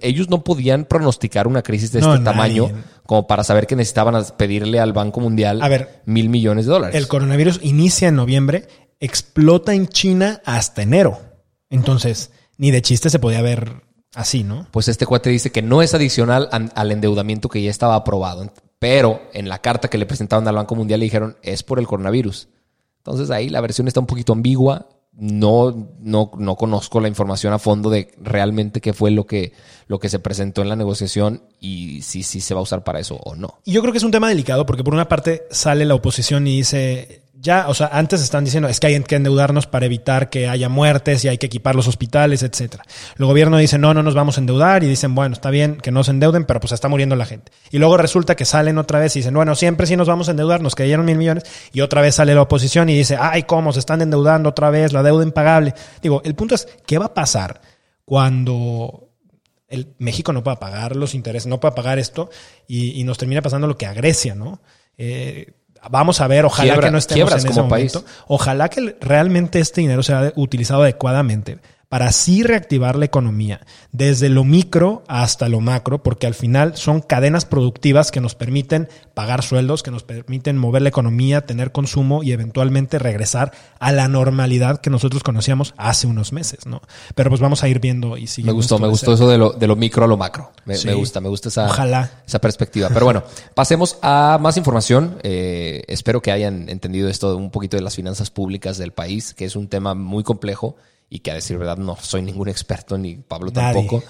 Ellos 0.01 0.29
no 0.29 0.43
podían 0.43 0.85
pronosticar 0.85 1.47
una 1.47 1.61
crisis 1.61 1.91
de 1.91 1.99
este 1.99 2.19
tamaño 2.19 2.69
como 3.05 3.27
para 3.27 3.43
saber 3.43 3.67
que 3.67 3.75
necesitaban 3.75 4.23
pedirle 4.37 4.79
al 4.79 4.93
Banco 4.93 5.19
Mundial 5.19 5.61
mil 6.05 6.29
millones 6.29 6.65
de 6.65 6.71
dólares. 6.71 6.95
El 6.95 7.07
coronavirus 7.07 7.59
inicia 7.63 8.09
en 8.09 8.15
noviembre, 8.15 8.67
explota 8.99 9.73
en 9.73 9.87
China 9.87 10.41
hasta 10.45 10.81
enero. 10.81 11.19
Entonces, 11.69 12.31
ni 12.57 12.71
de 12.71 12.81
chiste 12.81 13.09
se 13.09 13.19
podía 13.19 13.41
ver 13.41 13.83
así, 14.15 14.43
¿no? 14.43 14.67
Pues 14.71 14.87
este 14.87 15.05
cuate 15.05 15.29
dice 15.29 15.51
que 15.51 15.61
no 15.61 15.81
es 15.81 15.93
adicional 15.93 16.49
al 16.51 16.91
endeudamiento 16.91 17.49
que 17.49 17.61
ya 17.61 17.69
estaba 17.69 17.95
aprobado. 17.95 18.51
Pero 18.79 19.21
en 19.33 19.49
la 19.49 19.59
carta 19.59 19.89
que 19.89 19.97
le 19.97 20.05
presentaron 20.05 20.47
al 20.47 20.55
Banco 20.55 20.75
Mundial 20.75 20.99
le 20.99 21.05
dijeron 21.05 21.37
es 21.41 21.63
por 21.63 21.79
el 21.79 21.87
coronavirus. 21.87 22.49
Entonces 22.97 23.31
ahí 23.31 23.49
la 23.49 23.61
versión 23.61 23.87
está 23.87 23.99
un 23.99 24.05
poquito 24.05 24.33
ambigua 24.33 24.89
no, 25.19 25.89
no, 25.99 26.31
no 26.37 26.55
conozco 26.55 26.99
la 26.99 27.07
información 27.07 27.51
a 27.51 27.59
fondo 27.59 27.89
de 27.89 28.13
realmente 28.21 28.81
qué 28.81 28.93
fue 28.93 29.09
lo 29.09 29.25
que, 29.25 29.51
lo 29.87 29.99
que 29.99 30.09
se 30.09 30.19
presentó 30.19 30.61
en 30.61 30.69
la 30.69 30.75
negociación 30.75 31.41
y 31.59 32.03
si, 32.03 32.21
si 32.21 32.39
se 32.39 32.53
va 32.53 32.59
a 32.59 32.63
usar 32.63 32.83
para 32.83 32.99
eso 32.99 33.15
o 33.15 33.35
no. 33.35 33.59
Y 33.65 33.71
yo 33.71 33.81
creo 33.81 33.91
que 33.91 33.97
es 33.97 34.03
un 34.03 34.11
tema 34.11 34.29
delicado 34.29 34.65
porque 34.67 34.83
por 34.83 34.93
una 34.93 35.09
parte 35.09 35.47
sale 35.49 35.85
la 35.85 35.95
oposición 35.95 36.45
y 36.45 36.57
dice, 36.57 37.23
ya, 37.39 37.67
o 37.67 37.73
sea, 37.73 37.89
antes 37.93 38.21
están 38.21 38.45
diciendo 38.45 38.67
es 38.67 38.79
que 38.79 38.87
hay 38.87 39.03
que 39.03 39.15
endeudarnos 39.15 39.67
para 39.67 39.85
evitar 39.85 40.29
que 40.29 40.47
haya 40.47 40.69
muertes 40.69 41.23
y 41.23 41.27
hay 41.27 41.37
que 41.37 41.45
equipar 41.45 41.75
los 41.75 41.87
hospitales, 41.87 42.41
etcétera. 42.41 42.83
El 43.17 43.25
gobierno 43.25 43.57
dice, 43.57 43.77
no, 43.77 43.93
no 43.93 44.01
nos 44.01 44.15
vamos 44.15 44.37
a 44.37 44.41
endeudar 44.41 44.83
y 44.83 44.87
dicen, 44.87 45.13
bueno, 45.13 45.33
está 45.33 45.49
bien 45.51 45.77
que 45.77 45.91
no 45.91 46.03
se 46.03 46.11
endeuden, 46.11 46.45
pero 46.45 46.59
pues 46.59 46.71
está 46.71 46.87
muriendo 46.87 47.15
la 47.15 47.25
gente. 47.25 47.51
Y 47.69 47.77
luego 47.77 47.97
resulta 47.97 48.35
que 48.35 48.45
salen 48.45 48.77
otra 48.77 48.99
vez 48.99 49.15
y 49.15 49.19
dicen, 49.19 49.33
bueno, 49.33 49.55
siempre 49.55 49.85
sí 49.85 49.95
nos 49.95 50.07
vamos 50.07 50.27
a 50.29 50.31
endeudar, 50.31 50.61
nos 50.61 50.73
cayeron 50.73 51.05
mil 51.05 51.17
millones 51.17 51.43
y 51.71 51.81
otra 51.81 52.01
vez 52.01 52.15
sale 52.15 52.33
la 52.33 52.41
oposición 52.41 52.89
y 52.89 52.97
dice, 52.97 53.17
ay, 53.19 53.43
¿cómo? 53.43 53.71
Se 53.71 53.79
están 53.79 54.01
endeudando 54.01 54.49
otra 54.49 54.69
vez, 54.71 54.91
la 54.91 55.03
deuda 55.03 55.23
impagable. 55.23 55.75
Digo, 56.01 56.21
el 56.25 56.33
punto 56.33 56.55
es, 56.55 56.67
¿qué 56.85 56.97
va 56.97 57.05
a 57.05 57.13
pasar 57.13 57.61
cuando 58.03 59.09
el 59.67 59.93
México 59.99 60.33
no 60.33 60.43
pueda 60.43 60.59
pagar 60.59 60.95
los 60.95 61.13
intereses, 61.13 61.47
no 61.47 61.59
pueda 61.59 61.75
pagar 61.75 61.99
esto 61.99 62.29
y, 62.67 63.03
nos 63.03 63.17
termina 63.17 63.41
pasando 63.41 63.67
lo 63.67 63.77
que 63.77 63.85
a 63.85 63.93
Grecia, 63.93 64.33
¿no? 64.33 64.61
Eh, 64.97 65.53
Vamos 65.89 66.21
a 66.21 66.27
ver, 66.27 66.45
ojalá 66.45 66.77
que 66.79 66.91
no 66.91 66.97
estemos 66.97 67.31
en 67.31 67.37
ese 67.37 67.61
momento. 67.61 68.03
País. 68.03 68.15
Ojalá 68.27 68.69
que 68.69 68.95
realmente 69.01 69.59
este 69.59 69.81
dinero 69.81 70.03
sea 70.03 70.33
utilizado 70.35 70.83
adecuadamente 70.83 71.59
para 71.89 72.07
así 72.07 72.43
reactivar 72.43 72.97
la 72.97 73.05
economía, 73.05 73.61
desde 73.93 74.27
lo 74.27 74.43
micro 74.43 75.03
hasta 75.07 75.47
lo 75.47 75.61
macro, 75.61 76.03
porque 76.03 76.27
al 76.27 76.33
final 76.33 76.75
son 76.75 76.99
cadenas 76.99 77.45
productivas 77.45 78.11
que 78.11 78.19
nos 78.19 78.35
permiten 78.35 78.89
pagar 79.13 79.41
sueldos, 79.41 79.83
que 79.83 79.91
nos 79.91 80.03
permiten 80.03 80.57
mover 80.57 80.81
la 80.81 80.89
economía, 80.89 81.45
tener 81.45 81.71
consumo 81.71 82.23
y 82.23 82.33
eventualmente 82.33 82.99
regresar 82.99 83.53
a 83.79 83.93
la 83.93 84.09
normalidad 84.09 84.81
que 84.81 84.89
nosotros 84.89 85.23
conocíamos 85.23 85.73
hace 85.77 86.07
unos 86.07 86.33
meses, 86.33 86.65
¿no? 86.65 86.81
Pero 87.15 87.29
pues 87.29 87.39
vamos 87.39 87.63
a 87.63 87.69
ir 87.69 87.79
viendo 87.79 88.17
y 88.17 88.27
siguiendo. 88.27 88.51
Me 88.53 88.55
gustó, 88.57 88.79
me 88.79 88.87
gustó 88.89 89.15
cerca. 89.15 89.23
eso 89.23 89.29
de 89.31 89.37
lo, 89.37 89.51
de 89.51 89.67
lo 89.67 89.75
micro 89.77 90.03
a 90.03 90.07
lo 90.07 90.17
macro. 90.17 90.51
Me, 90.65 90.75
Sí. 90.75 90.87
me 90.87 90.93
gusta, 90.93 91.21
me 91.21 91.29
gusta 91.29 91.47
esa, 91.47 91.67
Ojalá. 91.67 92.11
esa 92.27 92.39
perspectiva. 92.39 92.89
Pero 92.93 93.05
bueno, 93.05 93.23
pasemos 93.55 93.97
a 94.01 94.37
más 94.41 94.57
información. 94.57 95.19
Eh, 95.23 95.83
espero 95.87 96.21
que 96.21 96.31
hayan 96.33 96.67
entendido 96.67 97.07
esto 97.07 97.29
de 97.29 97.37
un 97.37 97.49
poquito 97.49 97.77
de 97.77 97.83
las 97.83 97.95
finanzas 97.95 98.29
públicas 98.29 98.77
del 98.77 98.91
país, 98.91 99.33
que 99.33 99.45
es 99.45 99.55
un 99.55 99.69
tema 99.69 99.93
muy 99.95 100.23
complejo 100.23 100.75
y 101.09 101.19
que 101.19 101.31
a 101.31 101.35
decir 101.35 101.57
verdad 101.57 101.77
no 101.77 101.97
soy 102.01 102.21
ningún 102.21 102.49
experto, 102.49 102.97
ni 102.97 103.15
Pablo 103.15 103.51
tampoco. 103.51 104.03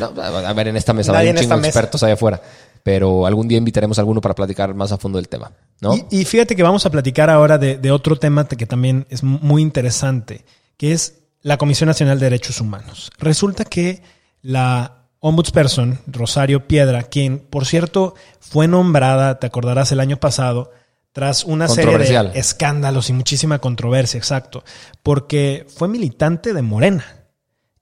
No, 0.00 0.22
a 0.22 0.52
ver, 0.52 0.68
en 0.68 0.76
esta 0.76 0.92
mesa 0.92 1.16
hay 1.16 1.28
un 1.28 1.36
chingo 1.36 1.58
de 1.58 1.68
expertos 1.68 2.02
allá 2.02 2.14
afuera. 2.14 2.40
Pero 2.82 3.26
algún 3.26 3.46
día 3.46 3.58
invitaremos 3.58 3.98
a 3.98 4.00
alguno 4.00 4.20
para 4.20 4.34
platicar 4.34 4.74
más 4.74 4.90
a 4.90 4.98
fondo 4.98 5.18
del 5.18 5.28
tema. 5.28 5.52
¿no? 5.80 5.94
Y, 5.94 6.22
y 6.22 6.24
fíjate 6.24 6.56
que 6.56 6.64
vamos 6.64 6.84
a 6.84 6.90
platicar 6.90 7.30
ahora 7.30 7.56
de, 7.56 7.78
de 7.78 7.92
otro 7.92 8.16
tema 8.16 8.48
que 8.48 8.66
también 8.66 9.06
es 9.08 9.22
muy 9.22 9.62
interesante, 9.62 10.44
que 10.76 10.92
es 10.92 11.20
la 11.42 11.58
Comisión 11.58 11.86
Nacional 11.86 12.18
de 12.18 12.26
Derechos 12.26 12.60
Humanos. 12.60 13.12
Resulta 13.18 13.64
que 13.64 14.02
la 14.40 15.06
ombudsperson, 15.20 16.00
Rosario 16.08 16.66
Piedra, 16.66 17.04
quien, 17.04 17.38
por 17.38 17.66
cierto, 17.66 18.16
fue 18.40 18.66
nombrada, 18.66 19.38
te 19.38 19.46
acordarás, 19.46 19.92
el 19.92 20.00
año 20.00 20.16
pasado, 20.16 20.72
tras 21.12 21.44
una 21.44 21.68
serie 21.68 21.98
de 21.98 22.38
escándalos 22.38 23.10
y 23.10 23.12
muchísima 23.12 23.58
controversia, 23.58 24.18
exacto, 24.18 24.64
porque 25.02 25.66
fue 25.76 25.88
militante 25.88 26.52
de 26.54 26.62
Morena 26.62 27.04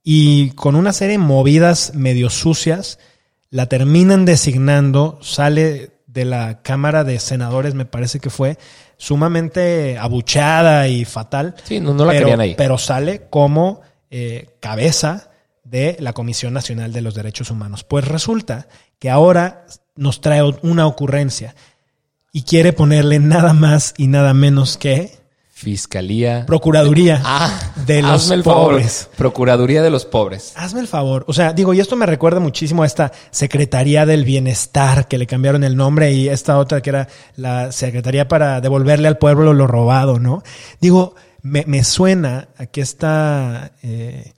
y 0.02 0.50
con 0.52 0.74
una 0.76 0.92
serie 0.92 1.12
de 1.12 1.24
movidas 1.24 1.92
medio 1.94 2.28
sucias, 2.30 2.98
la 3.50 3.66
terminan 3.66 4.24
designando, 4.24 5.18
sale 5.22 5.90
de 6.06 6.24
la 6.24 6.62
Cámara 6.62 7.04
de 7.04 7.20
Senadores, 7.20 7.74
me 7.74 7.84
parece 7.84 8.18
que 8.18 8.30
fue, 8.30 8.58
sumamente 8.96 9.96
abuchada 9.98 10.88
y 10.88 11.04
fatal. 11.04 11.54
Sí, 11.64 11.80
no- 11.80 11.94
no 11.94 12.04
la 12.04 12.12
pero, 12.12 12.24
querían 12.26 12.40
ahí. 12.40 12.54
Pero 12.56 12.78
sale 12.78 13.28
como 13.30 13.80
eh, 14.10 14.56
cabeza 14.60 15.30
de 15.64 15.96
la 16.00 16.12
Comisión 16.12 16.52
Nacional 16.52 16.92
de 16.92 17.00
los 17.00 17.14
Derechos 17.14 17.50
Humanos. 17.50 17.84
Pues 17.84 18.06
resulta 18.08 18.66
que 18.98 19.08
ahora 19.08 19.66
nos 19.94 20.20
trae 20.20 20.42
una 20.62 20.86
ocurrencia 20.86 21.54
y 22.32 22.42
quiere 22.42 22.72
ponerle 22.72 23.18
nada 23.18 23.52
más 23.52 23.94
y 23.96 24.06
nada 24.06 24.34
menos 24.34 24.76
que 24.76 25.18
Fiscalía. 25.52 26.46
Procuraduría 26.46 27.20
Ah, 27.22 27.72
de 27.84 28.00
los 28.00 28.10
hazme 28.22 28.36
el 28.36 28.42
favor. 28.44 28.70
pobres. 28.70 29.10
Procuraduría 29.18 29.82
de 29.82 29.90
los 29.90 30.06
pobres. 30.06 30.54
Hazme 30.56 30.80
el 30.80 30.88
favor. 30.88 31.26
O 31.28 31.34
sea, 31.34 31.52
digo, 31.52 31.74
y 31.74 31.80
esto 31.80 31.96
me 31.96 32.06
recuerda 32.06 32.40
muchísimo 32.40 32.82
a 32.82 32.86
esta 32.86 33.12
Secretaría 33.30 34.06
del 34.06 34.24
Bienestar, 34.24 35.06
que 35.06 35.18
le 35.18 35.26
cambiaron 35.26 35.62
el 35.62 35.76
nombre, 35.76 36.12
y 36.12 36.30
esta 36.30 36.56
otra 36.56 36.80
que 36.80 36.88
era 36.88 37.08
la 37.36 37.72
Secretaría 37.72 38.26
para 38.26 38.62
devolverle 38.62 39.06
al 39.06 39.18
pueblo 39.18 39.52
lo 39.52 39.66
robado, 39.66 40.18
¿no? 40.18 40.42
Digo, 40.80 41.14
me, 41.42 41.64
me 41.66 41.84
suena 41.84 42.48
a 42.56 42.64
que 42.64 42.80
esta 42.80 43.72
eh, 43.82 44.32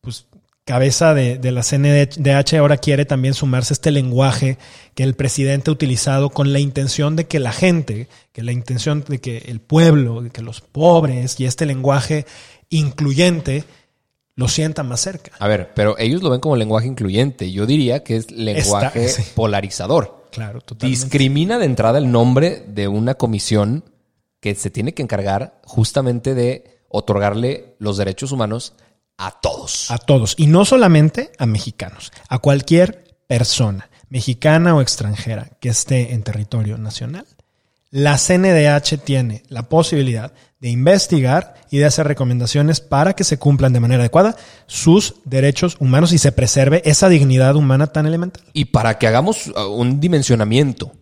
pues, 0.00 0.28
cabeza 0.64 1.12
de, 1.14 1.38
de 1.38 1.52
la 1.52 1.62
CNDH 1.62 2.54
ahora 2.58 2.78
quiere 2.78 3.04
también 3.04 3.34
sumarse 3.34 3.72
a 3.72 3.76
este 3.76 3.90
lenguaje 3.90 4.58
que 4.94 5.02
el 5.02 5.14
presidente 5.14 5.70
ha 5.70 5.72
utilizado 5.72 6.30
con 6.30 6.52
la 6.52 6.58
intención 6.58 7.16
de 7.16 7.26
que 7.26 7.38
la 7.38 7.52
gente, 7.52 8.08
que 8.32 8.42
la 8.42 8.52
intención 8.52 9.04
de 9.06 9.20
que 9.20 9.38
el 9.46 9.60
pueblo, 9.60 10.22
de 10.22 10.30
que 10.30 10.42
los 10.42 10.60
pobres 10.60 11.38
y 11.38 11.44
este 11.44 11.66
lenguaje 11.66 12.24
incluyente 12.70 13.64
lo 14.36 14.48
sienta 14.48 14.82
más 14.82 15.00
cerca. 15.00 15.32
A 15.38 15.46
ver, 15.46 15.72
pero 15.74 15.96
ellos 15.98 16.22
lo 16.22 16.30
ven 16.30 16.40
como 16.40 16.56
lenguaje 16.56 16.88
incluyente. 16.88 17.52
Yo 17.52 17.66
diría 17.66 18.02
que 18.02 18.16
es 18.16 18.30
lenguaje 18.30 19.08
sí. 19.08 19.22
polarizador. 19.34 20.24
Claro, 20.32 20.60
totalmente. 20.60 21.04
Discrimina 21.04 21.58
de 21.58 21.66
entrada 21.66 21.98
el 21.98 22.10
nombre 22.10 22.64
de 22.66 22.88
una 22.88 23.14
comisión 23.14 23.84
que 24.40 24.54
se 24.54 24.70
tiene 24.70 24.92
que 24.92 25.02
encargar 25.02 25.60
justamente 25.64 26.34
de 26.34 26.80
otorgarle 26.88 27.76
los 27.78 27.96
derechos 27.96 28.32
humanos 28.32 28.74
a 29.16 29.30
todos. 29.30 29.90
A 29.90 29.98
todos. 29.98 30.34
Y 30.36 30.46
no 30.46 30.64
solamente 30.64 31.32
a 31.38 31.46
mexicanos, 31.46 32.12
a 32.28 32.38
cualquier 32.38 33.16
persona, 33.26 33.90
mexicana 34.08 34.74
o 34.74 34.80
extranjera, 34.80 35.50
que 35.60 35.68
esté 35.68 36.14
en 36.14 36.22
territorio 36.22 36.78
nacional. 36.78 37.26
La 37.90 38.18
CNDH 38.18 38.98
tiene 39.04 39.44
la 39.48 39.68
posibilidad 39.68 40.32
de 40.58 40.68
investigar 40.68 41.54
y 41.70 41.78
de 41.78 41.84
hacer 41.84 42.08
recomendaciones 42.08 42.80
para 42.80 43.12
que 43.12 43.22
se 43.22 43.38
cumplan 43.38 43.72
de 43.72 43.80
manera 43.80 44.00
adecuada 44.00 44.34
sus 44.66 45.16
derechos 45.24 45.76
humanos 45.78 46.12
y 46.12 46.18
se 46.18 46.32
preserve 46.32 46.82
esa 46.84 47.08
dignidad 47.08 47.54
humana 47.54 47.86
tan 47.88 48.06
elemental. 48.06 48.42
Y 48.52 48.64
para 48.66 48.98
que 48.98 49.06
hagamos 49.06 49.46
uh, 49.48 49.60
un 49.66 50.00
dimensionamiento, 50.00 50.92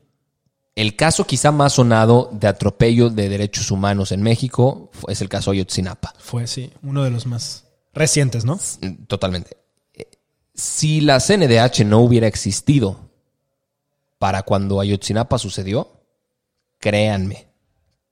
el 0.75 0.97
caso 0.97 1.26
quizá 1.26 1.50
más 1.50 1.75
sonado 1.75 2.28
de 2.33 2.49
atropello 2.49 3.09
de 3.09 3.28
derechos 3.28 3.71
humanos 3.71 4.12
en 4.12 4.23
México 4.23 4.90
es 5.09 5.21
el 5.23 5.28
caso 5.28 5.50
Ayotzinapa. 5.50 6.12
Fue, 6.19 6.47
sí, 6.47 6.73
uno 6.83 7.04
de 7.04 7.11
los 7.11 7.26
más 7.26 7.72
recientes, 7.92 8.44
¿no? 8.44 8.58
Totalmente. 9.06 9.56
Eh, 9.94 10.08
Si 10.54 11.00
la 11.00 11.20
CNDH 11.20 11.84
no 11.84 12.00
hubiera 12.00 12.26
existido 12.26 13.11
para 14.18 14.42
cuando 14.42 14.80
Ayotzinapa 14.80 15.38
sucedió, 15.38 16.00
créanme, 16.78 17.49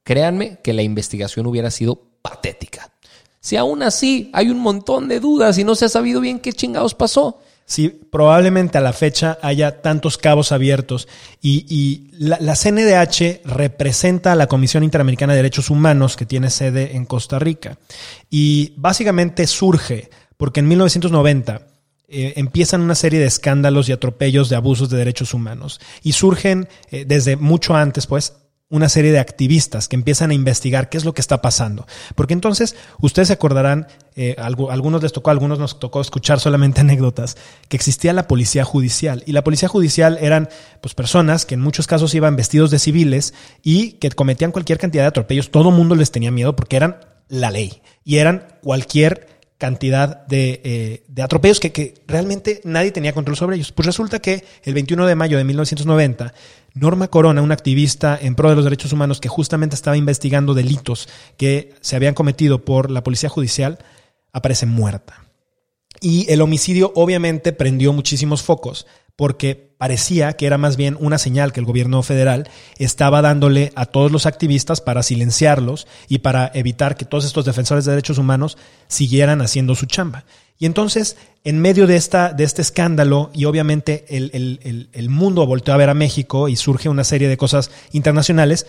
créanme 0.03 0.59
que 0.63 0.73
la 0.73 0.83
investigación 0.83 1.47
hubiera 1.47 1.71
sido 1.71 2.11
patética. 2.23 2.93
Si 3.41 3.57
aún 3.57 3.83
así 3.83 4.31
hay 4.33 4.51
un 4.51 4.59
montón 4.59 5.09
de 5.09 5.21
dudas 5.21 5.57
y 5.59 5.65
no 5.65 5.75
se 5.75 5.87
ha 5.87 5.89
sabido 5.89 6.21
bien 6.21 6.41
qué 6.41 6.53
chingados 6.53 6.95
pasó. 6.95 7.41
Sí, 7.71 7.89
probablemente 7.89 8.79
a 8.79 8.81
la 8.81 8.93
fecha 8.93 9.39
haya 9.43 9.81
tantos 9.81 10.19
cabos 10.19 10.51
abiertos 10.51 11.07
y, 11.41 12.09
la 12.19 12.57
CNDH 12.57 13.43
representa 13.45 14.33
a 14.33 14.35
la 14.35 14.49
Comisión 14.49 14.83
Interamericana 14.83 15.35
de 15.35 15.37
Derechos 15.37 15.71
Humanos 15.71 16.17
que 16.17 16.27
tiene 16.27 16.51
sede 16.51 16.97
en 16.97 17.07
Costa 17.07 17.39
Rica. 17.39 17.79
Y 18.29 18.73
básicamente 18.77 19.47
surge 19.47 20.11
porque 20.37 20.59
en 20.59 20.67
1990 20.67 21.63
eh, 22.09 22.33
empiezan 22.35 22.81
una 22.81 22.97
serie 22.97 23.21
de 23.21 23.27
escándalos 23.27 23.89
y 23.89 23.93
atropellos 23.93 24.49
de 24.49 24.57
abusos 24.57 24.91
de 24.91 24.99
derechos 24.99 25.33
humanos. 25.33 25.81
Y 26.03 26.11
surgen 26.11 26.69
eh, 26.91 27.05
desde 27.07 27.37
mucho 27.37 27.77
antes 27.77 28.09
pues 28.09 28.33
una 28.71 28.89
serie 28.89 29.11
de 29.11 29.19
activistas 29.19 29.89
que 29.89 29.97
empiezan 29.97 30.31
a 30.31 30.35
investigar 30.35 30.89
qué 30.89 30.97
es 30.97 31.05
lo 31.05 31.13
que 31.13 31.21
está 31.21 31.43
pasando. 31.43 31.87
Porque 32.15 32.35
entonces, 32.35 32.77
ustedes 33.01 33.29
se 33.29 33.35
acordarán, 33.35 33.89
eh, 34.15 34.37
algunos 34.39 35.03
les 35.03 35.13
tocó, 35.13 35.31
algunos 35.31 35.59
nos 35.59 35.81
tocó 35.81 36.01
escuchar 36.01 36.39
solamente 36.39 36.81
anécdotas, 36.83 37.37
que 37.69 37.77
existía 37.77 38.13
la 38.13 38.29
policía 38.29 38.65
judicial. 38.65 39.25
Y 39.27 39.33
la 39.33 39.43
policía 39.43 39.69
judicial 39.69 40.19
eran 40.21 40.49
pues, 40.81 40.95
personas 40.95 41.45
que 41.45 41.55
en 41.55 41.61
muchos 41.61 41.89
casos 41.89 42.15
iban 42.15 42.37
vestidos 42.37 42.71
de 42.71 42.79
civiles 42.79 43.35
y 43.63 43.93
que 43.93 44.09
cometían 44.11 44.53
cualquier 44.53 44.79
cantidad 44.79 45.03
de 45.03 45.09
atropellos. 45.09 45.51
Todo 45.51 45.73
mundo 45.73 45.97
les 45.97 46.13
tenía 46.13 46.31
miedo 46.31 46.55
porque 46.55 46.77
eran 46.77 46.97
la 47.29 47.51
ley. 47.51 47.83
Y 48.05 48.19
eran 48.19 48.47
cualquier 48.63 49.41
cantidad 49.59 50.27
de, 50.27 50.63
eh, 50.65 51.05
de 51.09 51.23
atropellos 51.23 51.61
que, 51.61 51.71
que 51.71 51.95
realmente 52.07 52.63
nadie 52.65 52.93
tenía 52.93 53.13
control 53.13 53.37
sobre 53.37 53.57
ellos. 53.57 53.73
Pues 53.73 53.85
resulta 53.85 54.19
que 54.21 54.43
el 54.63 54.73
21 54.75 55.07
de 55.07 55.15
mayo 55.15 55.37
de 55.37 55.45
1990, 55.45 56.33
Norma 56.75 57.09
Corona, 57.09 57.43
una 57.43 57.55
activista 57.55 58.19
en 58.21 58.35
pro 58.35 58.51
de 58.51 58.57
los 58.57 58.65
derechos 58.65 58.93
humanos 58.93 59.21
que 59.21 59.29
justamente 59.29 59.75
estaba 59.75 59.97
investigando 59.97 60.55
delitos 60.55 61.09
que 61.37 61.75
se 61.81 61.97
habían 61.97 62.15
cometido 62.15 62.65
por 62.65 62.91
la 62.91 63.03
policía 63.03 63.29
judicial, 63.29 63.79
aparece 64.33 64.67
muerta. 64.67 65.25
Y 66.01 66.31
el 66.33 66.41
homicidio 66.41 66.93
obviamente 66.95 67.53
prendió 67.53 67.93
muchísimos 67.93 68.43
focos 68.43 68.87
porque 69.17 69.75
parecía 69.77 70.33
que 70.33 70.47
era 70.47 70.57
más 70.57 70.77
bien 70.79 70.97
una 70.99 71.19
señal 71.19 71.53
que 71.53 71.61
el 71.61 71.67
gobierno 71.67 72.03
federal 72.03 72.49
estaba 72.79 73.21
dándole 73.21 73.71
a 73.75 73.85
todos 73.85 74.11
los 74.11 74.25
activistas 74.25 74.81
para 74.81 75.03
silenciarlos 75.03 75.87
y 76.09 76.19
para 76.19 76.51
evitar 76.55 76.97
que 76.97 77.05
todos 77.05 77.27
estos 77.27 77.45
defensores 77.45 77.85
de 77.85 77.93
derechos 77.93 78.17
humanos 78.17 78.57
siguieran 78.89 79.43
haciendo 79.43 79.75
su 79.75 79.85
chamba. 79.85 80.25
Y 80.61 80.67
entonces, 80.67 81.17
en 81.43 81.59
medio 81.59 81.87
de, 81.89 81.97
esta, 81.97 82.33
de 82.35 82.45
este 82.45 82.61
escándalo, 82.63 83.31
y 83.33 83.47
obviamente 83.47 84.05
el, 84.11 84.31
el- 84.35 84.91
el- 84.93 85.09
mundo 85.09 85.47
volteó 85.47 85.73
a 85.75 85.79
ver 85.79 85.89
a 85.89 85.95
México 85.95 86.49
y 86.49 86.55
surge 86.57 86.89
una 86.91 87.03
serie 87.03 87.29
de 87.29 87.39
cosas 87.39 87.71
internacionales, 87.93 88.67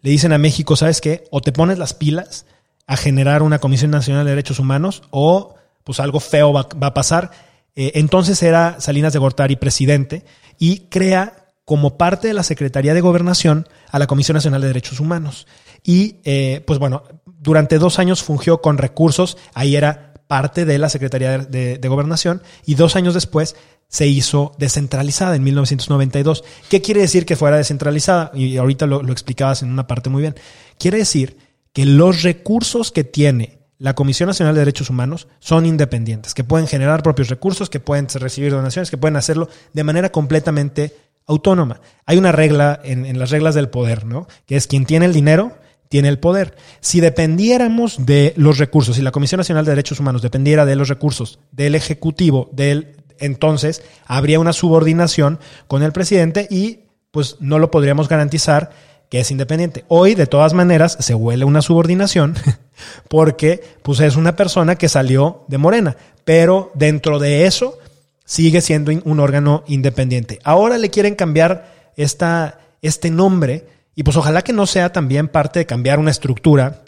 le 0.00 0.10
dicen 0.10 0.32
a 0.32 0.38
México, 0.38 0.74
¿sabes 0.74 1.02
qué? 1.02 1.24
O 1.30 1.42
te 1.42 1.52
pones 1.52 1.78
las 1.78 1.92
pilas 1.92 2.46
a 2.86 2.96
generar 2.96 3.42
una 3.42 3.58
Comisión 3.58 3.90
Nacional 3.90 4.24
de 4.24 4.30
Derechos 4.30 4.58
Humanos 4.58 5.02
o 5.10 5.54
pues 5.84 6.00
algo 6.00 6.18
feo 6.18 6.52
va, 6.54 6.66
va 6.82 6.88
a 6.88 6.94
pasar. 6.94 7.30
Eh, 7.76 7.92
entonces 7.96 8.42
era 8.42 8.80
Salinas 8.80 9.12
de 9.12 9.18
Gortari 9.18 9.56
presidente 9.56 10.24
y 10.58 10.88
crea 10.88 11.52
como 11.66 11.98
parte 11.98 12.28
de 12.28 12.34
la 12.34 12.42
Secretaría 12.42 12.94
de 12.94 13.02
Gobernación 13.02 13.68
a 13.90 13.98
la 13.98 14.06
Comisión 14.06 14.34
Nacional 14.34 14.62
de 14.62 14.68
Derechos 14.68 14.98
Humanos. 14.98 15.46
Y 15.82 16.16
eh, 16.24 16.62
pues 16.66 16.78
bueno, 16.78 17.02
durante 17.26 17.78
dos 17.78 17.98
años 17.98 18.22
fungió 18.22 18.62
con 18.62 18.78
recursos, 18.78 19.36
ahí 19.52 19.76
era 19.76 20.13
parte 20.26 20.64
de 20.64 20.78
la 20.78 20.88
Secretaría 20.88 21.38
de, 21.38 21.88
Gobernación 21.88 22.42
y 22.64 22.74
dos 22.74 22.96
años 22.96 23.14
después 23.14 23.56
se 23.88 24.06
hizo 24.06 24.54
descentralizada 24.58 25.36
en 25.36 25.44
1992. 25.44 26.44
¿Qué 26.68 26.80
quiere 26.82 27.00
decir 27.00 27.26
que 27.26 27.36
fuera 27.36 27.56
descentralizada? 27.56 28.30
Y 28.34 28.56
ahorita 28.56 28.86
lo, 28.86 29.02
lo 29.02 29.12
explicabas 29.12 29.62
en 29.62 29.70
una 29.70 29.86
parte 29.86 30.10
muy 30.10 30.22
bien. 30.22 30.34
Quiere 30.78 30.98
decir 30.98 31.36
que 31.72 31.84
los 31.84 32.22
recursos 32.22 32.90
que 32.90 33.04
tiene 33.04 33.64
la 33.78 33.94
Comisión 33.94 34.28
Nacional 34.28 34.54
de 34.54 34.60
Derechos 34.60 34.90
Humanos 34.90 35.28
son 35.40 35.66
independientes, 35.66 36.32
que 36.32 36.44
pueden 36.44 36.66
generar 36.66 37.02
propios 37.02 37.28
recursos, 37.28 37.68
que 37.68 37.80
pueden 37.80 38.08
recibir 38.08 38.52
donaciones, 38.52 38.90
que 38.90 38.96
pueden 38.96 39.16
hacerlo 39.16 39.48
de 39.72 39.84
manera 39.84 40.10
completamente 40.10 40.96
autónoma. 41.26 41.80
Hay 42.06 42.16
una 42.16 42.32
regla 42.32 42.80
en, 42.84 43.04
en 43.04 43.18
las 43.18 43.30
reglas 43.30 43.54
del 43.54 43.68
poder, 43.68 44.04
¿no? 44.06 44.26
Que 44.46 44.56
es 44.56 44.66
quien 44.66 44.86
tiene 44.86 45.06
el 45.06 45.12
dinero, 45.12 45.52
tiene 45.94 46.08
el 46.08 46.18
poder. 46.18 46.56
Si 46.80 46.98
dependiéramos 46.98 48.04
de 48.04 48.34
los 48.36 48.58
recursos, 48.58 48.96
si 48.96 49.02
la 49.02 49.12
Comisión 49.12 49.38
Nacional 49.38 49.64
de 49.64 49.70
Derechos 49.70 50.00
Humanos 50.00 50.22
dependiera 50.22 50.66
de 50.66 50.74
los 50.74 50.88
recursos 50.88 51.38
del 51.52 51.76
Ejecutivo, 51.76 52.50
del, 52.50 52.96
entonces 53.20 53.80
habría 54.04 54.40
una 54.40 54.52
subordinación 54.52 55.38
con 55.68 55.84
el 55.84 55.92
presidente 55.92 56.48
y 56.50 56.80
pues 57.12 57.36
no 57.38 57.60
lo 57.60 57.70
podríamos 57.70 58.08
garantizar 58.08 58.72
que 59.08 59.20
es 59.20 59.30
independiente. 59.30 59.84
Hoy, 59.86 60.16
de 60.16 60.26
todas 60.26 60.52
maneras, 60.52 60.96
se 60.98 61.14
huele 61.14 61.44
una 61.44 61.62
subordinación 61.62 62.34
porque 63.08 63.62
pues, 63.84 64.00
es 64.00 64.16
una 64.16 64.34
persona 64.34 64.74
que 64.74 64.88
salió 64.88 65.44
de 65.46 65.58
Morena, 65.58 65.96
pero 66.24 66.72
dentro 66.74 67.20
de 67.20 67.46
eso 67.46 67.78
sigue 68.24 68.62
siendo 68.62 68.90
un 69.04 69.20
órgano 69.20 69.62
independiente. 69.68 70.40
Ahora 70.42 70.76
le 70.76 70.90
quieren 70.90 71.14
cambiar 71.14 71.72
esta, 71.96 72.58
este 72.82 73.12
nombre 73.12 73.73
y 73.94 74.02
pues 74.02 74.16
ojalá 74.16 74.42
que 74.42 74.52
no 74.52 74.66
sea 74.66 74.92
también 74.92 75.28
parte 75.28 75.60
de 75.60 75.66
cambiar 75.66 75.98
una 75.98 76.10
estructura, 76.10 76.82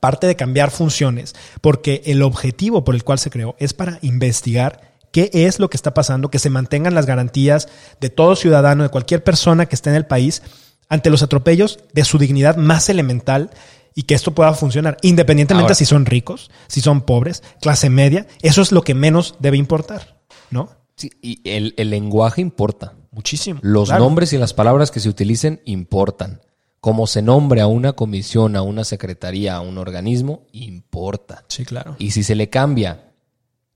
parte 0.00 0.26
de 0.26 0.36
cambiar 0.36 0.70
funciones, 0.70 1.34
porque 1.60 2.02
el 2.06 2.22
objetivo 2.22 2.84
por 2.84 2.94
el 2.94 3.04
cual 3.04 3.18
se 3.18 3.30
creó 3.30 3.56
es 3.58 3.72
para 3.72 3.98
investigar 4.02 4.94
qué 5.12 5.30
es 5.32 5.58
lo 5.58 5.70
que 5.70 5.76
está 5.76 5.94
pasando, 5.94 6.30
que 6.30 6.38
se 6.38 6.50
mantengan 6.50 6.94
las 6.94 7.06
garantías 7.06 7.68
de 8.00 8.10
todo 8.10 8.36
ciudadano, 8.36 8.82
de 8.82 8.90
cualquier 8.90 9.24
persona 9.24 9.66
que 9.66 9.74
esté 9.74 9.90
en 9.90 9.96
el 9.96 10.06
país, 10.06 10.42
ante 10.88 11.10
los 11.10 11.22
atropellos 11.22 11.80
de 11.92 12.04
su 12.04 12.18
dignidad 12.18 12.56
más 12.56 12.88
elemental 12.88 13.50
y 13.94 14.02
que 14.02 14.14
esto 14.14 14.34
pueda 14.34 14.52
funcionar, 14.52 14.98
independientemente 15.02 15.74
si 15.74 15.86
son 15.86 16.06
ricos, 16.06 16.50
si 16.68 16.80
son 16.80 17.00
pobres, 17.00 17.42
clase 17.60 17.88
media, 17.88 18.26
eso 18.42 18.60
es 18.60 18.70
lo 18.70 18.82
que 18.82 18.94
menos 18.94 19.36
debe 19.40 19.56
importar, 19.56 20.20
¿no? 20.50 20.68
Sí, 20.96 21.10
y 21.22 21.40
el, 21.44 21.74
lenguaje 21.76 22.40
importa. 22.40 22.94
Muchísimo. 23.10 23.60
Los 23.62 23.88
nombres 23.88 24.34
y 24.34 24.38
las 24.38 24.52
palabras 24.52 24.90
que 24.90 25.00
se 25.00 25.08
utilicen 25.08 25.62
importan. 25.64 26.42
Como 26.80 27.06
se 27.06 27.22
nombre 27.22 27.60
a 27.60 27.66
una 27.66 27.94
comisión, 27.94 28.56
a 28.56 28.62
una 28.62 28.84
secretaría, 28.84 29.56
a 29.56 29.60
un 29.60 29.78
organismo, 29.78 30.44
importa. 30.52 31.44
Sí, 31.48 31.64
claro. 31.64 31.96
Y 31.98 32.12
si 32.12 32.22
se 32.22 32.34
le 32.34 32.48
cambia 32.48 33.12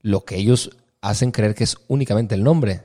lo 0.01 0.23
que 0.23 0.37
ellos 0.37 0.71
hacen 1.01 1.31
creer 1.31 1.55
que 1.55 1.63
es 1.63 1.77
únicamente 1.87 2.35
el 2.35 2.43
nombre, 2.43 2.83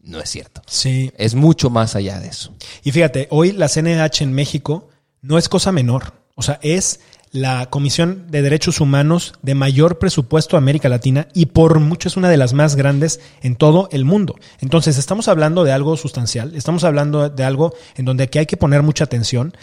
no 0.00 0.20
es 0.20 0.30
cierto. 0.30 0.62
Sí. 0.66 1.12
Es 1.16 1.34
mucho 1.34 1.70
más 1.70 1.94
allá 1.94 2.18
de 2.18 2.28
eso. 2.28 2.54
Y 2.82 2.92
fíjate, 2.92 3.28
hoy 3.30 3.52
la 3.52 3.68
CNH 3.68 4.22
en 4.22 4.32
México 4.32 4.88
no 5.20 5.38
es 5.38 5.48
cosa 5.48 5.70
menor. 5.70 6.14
O 6.34 6.42
sea, 6.42 6.58
es 6.62 7.00
la 7.32 7.66
Comisión 7.66 8.26
de 8.30 8.42
Derechos 8.42 8.80
Humanos 8.80 9.34
de 9.42 9.54
mayor 9.54 9.98
presupuesto 9.98 10.56
de 10.56 10.58
América 10.58 10.88
Latina 10.88 11.28
y 11.34 11.46
por 11.46 11.78
mucho 11.80 12.08
es 12.08 12.16
una 12.16 12.28
de 12.28 12.36
las 12.36 12.54
más 12.54 12.76
grandes 12.76 13.20
en 13.42 13.56
todo 13.56 13.88
el 13.92 14.04
mundo. 14.04 14.36
Entonces, 14.60 14.98
estamos 14.98 15.28
hablando 15.28 15.64
de 15.64 15.72
algo 15.72 15.96
sustancial, 15.96 16.54
estamos 16.54 16.84
hablando 16.84 17.28
de 17.28 17.44
algo 17.44 17.74
en 17.96 18.04
donde 18.04 18.24
aquí 18.24 18.38
hay 18.38 18.46
que 18.46 18.56
poner 18.56 18.82
mucha 18.82 19.04
atención. 19.04 19.54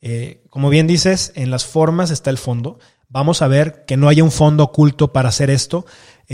Eh, 0.00 0.42
como 0.50 0.68
bien 0.68 0.86
dices, 0.86 1.32
en 1.36 1.50
las 1.50 1.64
formas 1.64 2.10
está 2.10 2.30
el 2.30 2.38
fondo. 2.38 2.78
Vamos 3.08 3.42
a 3.42 3.48
ver 3.48 3.84
que 3.86 3.96
no 3.96 4.08
haya 4.08 4.24
un 4.24 4.32
fondo 4.32 4.64
oculto 4.64 5.12
para 5.12 5.28
hacer 5.28 5.50
esto. 5.50 5.84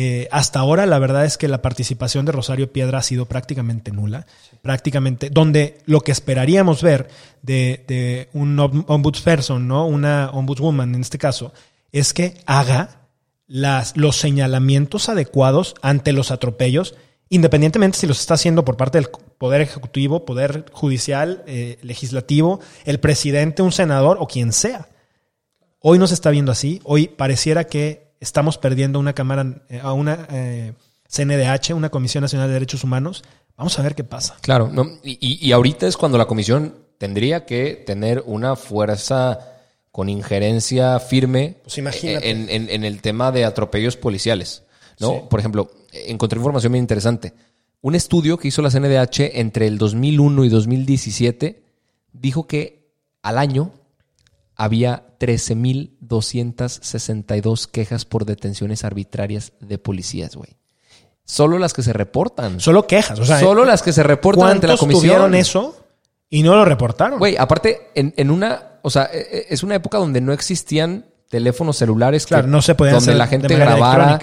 Eh, 0.01 0.29
hasta 0.31 0.61
ahora 0.61 0.87
la 0.87 1.01
verdad 1.01 1.25
es 1.25 1.39
que 1.39 1.49
la 1.49 1.61
participación 1.61 2.25
de 2.25 2.31
Rosario 2.31 2.73
Piedra 2.73 2.99
ha 2.99 3.03
sido 3.03 3.27
prácticamente 3.27 3.91
nula, 3.91 4.29
prácticamente, 4.63 5.29
donde 5.29 5.81
lo 5.87 6.03
que 6.03 6.13
esperaríamos 6.13 6.85
ver 6.85 7.09
de, 7.43 8.29
un 8.33 8.57
ombudsperson, 8.61 9.67
¿no? 9.67 9.89
una 9.89 10.31
ombudswoman 10.31 10.95
en 10.95 11.01
este 11.01 11.19
caso, 11.19 11.53
es 11.91 12.13
que 12.13 12.37
haga 12.47 13.09
las, 13.49 13.97
los 13.97 14.17
señalamientos 14.17 15.09
adecuados 15.09 15.75
ante 15.83 16.13
los 16.13 16.31
atropellos, 16.31 16.95
independientemente 17.29 17.99
si 17.99 18.07
los 18.07 18.21
está 18.21 18.35
haciendo 18.35 18.65
por 18.65 18.77
parte 18.77 18.99
del 18.99 19.09
Poder 19.37 19.63
Ejecutivo, 19.63 20.25
Poder 20.25 20.67
Judicial, 20.71 21.43
eh, 21.49 21.81
Legislativo, 21.83 22.61
el 22.85 23.01
presidente, 23.01 23.63
un 23.63 23.73
senador 23.73 24.19
o 24.21 24.29
quien 24.29 24.53
sea. 24.53 24.87
Hoy 25.81 25.99
no 25.99 26.07
se 26.07 26.15
está 26.15 26.31
viendo 26.31 26.53
así, 26.53 26.81
hoy 26.85 27.09
pareciera 27.09 27.65
que 27.65 28.08
estamos 28.21 28.59
perdiendo 28.59 28.99
una 28.99 29.13
cámara, 29.13 29.63
eh, 29.69 29.81
a 29.83 29.93
una 29.93 30.27
eh, 30.31 30.73
CNDH, 31.09 31.75
una 31.75 31.91
Comisión 31.91 32.23
Nacional 32.23 32.49
de 32.49 32.55
Derechos 32.55 32.85
Humanos. 32.85 33.25
Vamos 33.57 33.79
a 33.79 33.83
ver 33.83 33.95
qué 33.95 34.05
pasa. 34.05 34.37
Claro, 34.41 34.71
no, 34.73 34.87
y, 35.03 35.51
ahorita 35.51 35.87
es 35.87 35.97
cuando 35.97 36.19
la 36.19 36.27
comisión 36.27 36.75
tendría 36.99 37.45
que 37.45 37.83
tener 37.87 38.23
una 38.27 38.55
fuerza 38.55 39.41
con 39.91 40.09
injerencia 40.09 41.01
firme 41.01 41.57
pues 41.65 41.79
imagínate. 41.79 42.31
En, 42.31 42.85
el 42.85 43.01
tema 43.01 43.33
de 43.33 43.45
atropellos 43.45 43.97
policiales. 43.97 44.63
¿no? 45.01 45.29
Por 45.29 45.41
ejemplo, 45.41 45.71
encontré 45.93 46.39
información 46.39 46.73
muy 46.73 46.79
interesante. 46.79 47.35
Un 47.81 47.95
estudio 47.95 48.39
que 48.39 48.49
hizo 48.49 48.63
la 48.63 48.71
CNDH 48.71 49.39
entre 49.39 49.67
el 49.67 49.79
2001 49.79 50.45
y 50.45 50.49
2017 50.49 51.63
dijo 52.13 52.47
que 52.47 52.93
al 53.23 53.39
año 53.39 53.73
había 54.59 55.05
13.262 55.19 57.67
quejas 57.69 58.05
por 58.05 58.27
detenciones 58.27 58.85
arbitrarias 58.85 59.53
de 59.61 59.79
policías, 59.79 60.37
güey. 60.37 60.59
Solo 61.25 61.59
las 61.59 61.73
que 61.73 61.83
se 61.83 61.93
reportan. 61.93 62.61
Solo 62.61 62.87
quejas, 62.87 63.19
o 63.21 63.25
sea. 63.25 63.41
Solo 63.41 63.65
las 63.65 63.83
que 63.83 63.93
se 63.93 64.03
reportan 64.03 64.49
ante 64.49 64.67
la 64.67 64.77
comisión. 64.77 65.03
tuvieron 65.03 65.35
eso 65.35 65.77
y 66.29 66.43
no 66.43 66.57
lo 66.57 66.65
reportaron? 66.65 67.19
Güey, 67.19 67.37
aparte, 67.37 67.91
en, 67.95 68.31
una, 68.31 68.81
o 68.83 68.91
sea, 68.91 69.09
e, 69.13 69.19
e, 69.19 69.47
es 69.49 69.63
una 69.63 69.77
época 69.77 69.99
donde 69.99 70.21
no 70.21 70.33
existían 70.33 71.07
teléfonos 71.29 71.77
celulares 71.77 72.27
claro, 72.27 72.49
no 72.49 72.63
se 72.63 72.75
podían 72.75 72.97
donde 72.97 73.15
la 73.15 73.27
gente 73.27 73.55
grabara 73.55 74.19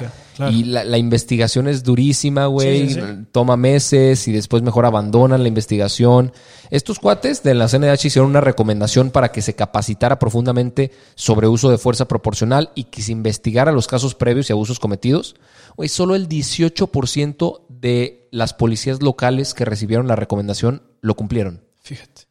y 0.51 0.63
la, 0.65 0.97
investigación 0.97 1.67
es 1.67 1.83
durísima, 1.83 2.47
güey, 2.47 2.95
toma 3.31 3.55
meses 3.55 4.27
y 4.27 4.31
después 4.31 4.63
mejor 4.63 4.85
abandonan 4.85 5.41
la 5.41 5.47
investigación. 5.47 6.33
Estos 6.69 6.99
cuates 6.99 7.43
de 7.43 7.53
la 7.53 7.67
CNDH 7.67 8.05
hicieron 8.05 8.29
una 8.29 8.41
recomendación 8.41 9.11
para 9.11 9.31
que 9.31 9.41
se 9.41 9.55
capacitara 9.55 10.19
profundamente 10.19 10.91
sobre 11.15 11.47
uso 11.47 11.69
de 11.69 11.77
fuerza 11.77 12.07
proporcional 12.07 12.71
y 12.75 12.85
que 12.85 13.01
se 13.01 13.11
investigara 13.11 13.71
los 13.71 13.87
casos 13.87 14.15
previos 14.15 14.49
y 14.49 14.53
abusos 14.53 14.79
cometidos. 14.79 15.35
Güey, 15.77 15.89
solo 15.89 16.15
el 16.15 16.27
18% 16.27 17.61
de 17.69 18.27
las 18.31 18.53
policías 18.53 19.01
locales 19.01 19.53
que 19.53 19.65
recibieron 19.65 20.07
la 20.07 20.15
recomendación 20.15 20.83
lo 21.01 21.15
cumplieron. 21.15 21.63
Fíjate. 21.81 22.23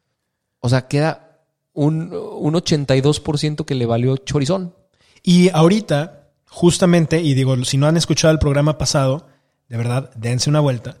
O 0.59 0.69
sea, 0.69 0.87
queda 0.87 1.41
un, 1.73 2.13
un 2.13 2.53
82% 2.53 3.65
que 3.65 3.75
le 3.75 3.85
valió 3.85 4.17
chorizón. 4.17 4.75
Y 5.23 5.49
ahorita 5.49 6.24
justamente, 6.55 7.19
y 7.19 7.33
digo, 7.33 7.61
si 7.65 7.75
no 7.75 7.85
han 7.85 7.97
escuchado 7.97 8.31
el 8.31 8.39
programa 8.39 8.77
pasado, 8.77 9.27
de 9.67 9.75
verdad, 9.75 10.09
dense 10.15 10.49
una 10.49 10.61
vuelta, 10.61 10.95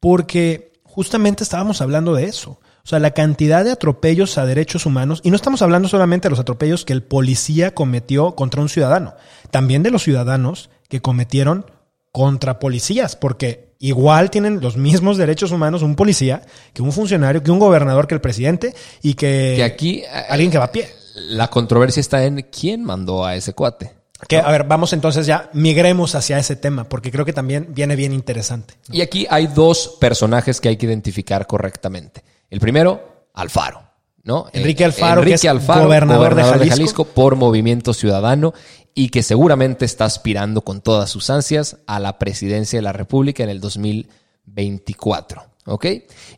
porque 0.00 0.74
justamente 0.82 1.42
estábamos 1.42 1.80
hablando 1.80 2.14
de 2.14 2.24
eso. 2.24 2.60
O 2.84 2.86
sea, 2.88 2.98
la 2.98 3.12
cantidad 3.12 3.64
de 3.64 3.70
atropellos 3.70 4.36
a 4.36 4.44
derechos 4.44 4.84
humanos, 4.84 5.22
y 5.24 5.30
no 5.30 5.36
estamos 5.36 5.62
hablando 5.62 5.88
solamente 5.88 6.28
de 6.28 6.30
los 6.30 6.38
atropellos 6.38 6.84
que 6.84 6.92
el 6.92 7.02
policía 7.02 7.74
cometió 7.74 8.34
contra 8.34 8.60
un 8.60 8.68
ciudadano, 8.68 9.14
también 9.50 9.82
de 9.82 9.90
los 9.90 10.02
ciudadanos 10.02 10.68
que 10.90 11.00
cometieron 11.00 11.64
contra 12.12 12.58
policías, 12.58 13.16
porque 13.16 13.72
igual 13.78 14.28
tienen 14.28 14.60
los 14.60 14.76
mismos 14.76 15.16
derechos 15.16 15.52
humanos 15.52 15.80
un 15.80 15.96
policía 15.96 16.42
que 16.74 16.82
un 16.82 16.92
funcionario, 16.92 17.42
que 17.42 17.50
un 17.50 17.58
gobernador, 17.58 18.08
que 18.08 18.14
el 18.14 18.20
presidente 18.20 18.74
y 19.00 19.14
que, 19.14 19.54
que 19.56 19.64
aquí 19.64 20.02
alguien 20.28 20.50
que 20.50 20.58
va 20.58 20.66
a 20.66 20.72
pie. 20.72 20.86
La 21.14 21.48
controversia 21.48 22.00
está 22.02 22.26
en 22.26 22.42
quién 22.52 22.84
mandó 22.84 23.24
a 23.24 23.36
ese 23.36 23.54
cuate. 23.54 23.97
Que, 24.26 24.38
a 24.38 24.50
ver, 24.50 24.64
vamos 24.64 24.92
entonces 24.92 25.26
ya, 25.26 25.48
migremos 25.52 26.14
hacia 26.14 26.38
ese 26.38 26.56
tema, 26.56 26.88
porque 26.88 27.12
creo 27.12 27.24
que 27.24 27.32
también 27.32 27.68
viene 27.70 27.94
bien 27.94 28.12
interesante. 28.12 28.74
Y 28.90 29.00
aquí 29.00 29.26
hay 29.30 29.46
dos 29.46 29.96
personajes 30.00 30.60
que 30.60 30.68
hay 30.68 30.76
que 30.76 30.86
identificar 30.86 31.46
correctamente. 31.46 32.24
El 32.50 32.58
primero, 32.58 33.28
Alfaro. 33.34 33.88
¿no? 34.24 34.46
Enrique 34.52 34.84
Alfaro, 34.84 35.22
que 35.22 35.32
es 35.32 35.42
gobernador, 35.42 36.34
de, 36.34 36.42
Jalisco. 36.42 36.64
de, 36.64 36.70
Jalisco. 36.70 37.04
por 37.04 37.36
Movimiento 37.36 37.94
Ciudadano 37.94 38.52
y 38.94 39.08
que 39.08 39.22
seguramente 39.22 39.84
está 39.84 40.04
aspirando 40.04 40.62
con 40.62 40.80
todas 40.82 41.08
sus 41.08 41.30
ansias 41.30 41.78
a 41.86 41.98
la 42.00 42.18
presidencia 42.18 42.78
de 42.78 42.82
la 42.82 42.92
República 42.92 43.42
en 43.42 43.48
el 43.48 43.60
2024. 43.60 45.42
¿Ok? 45.66 45.86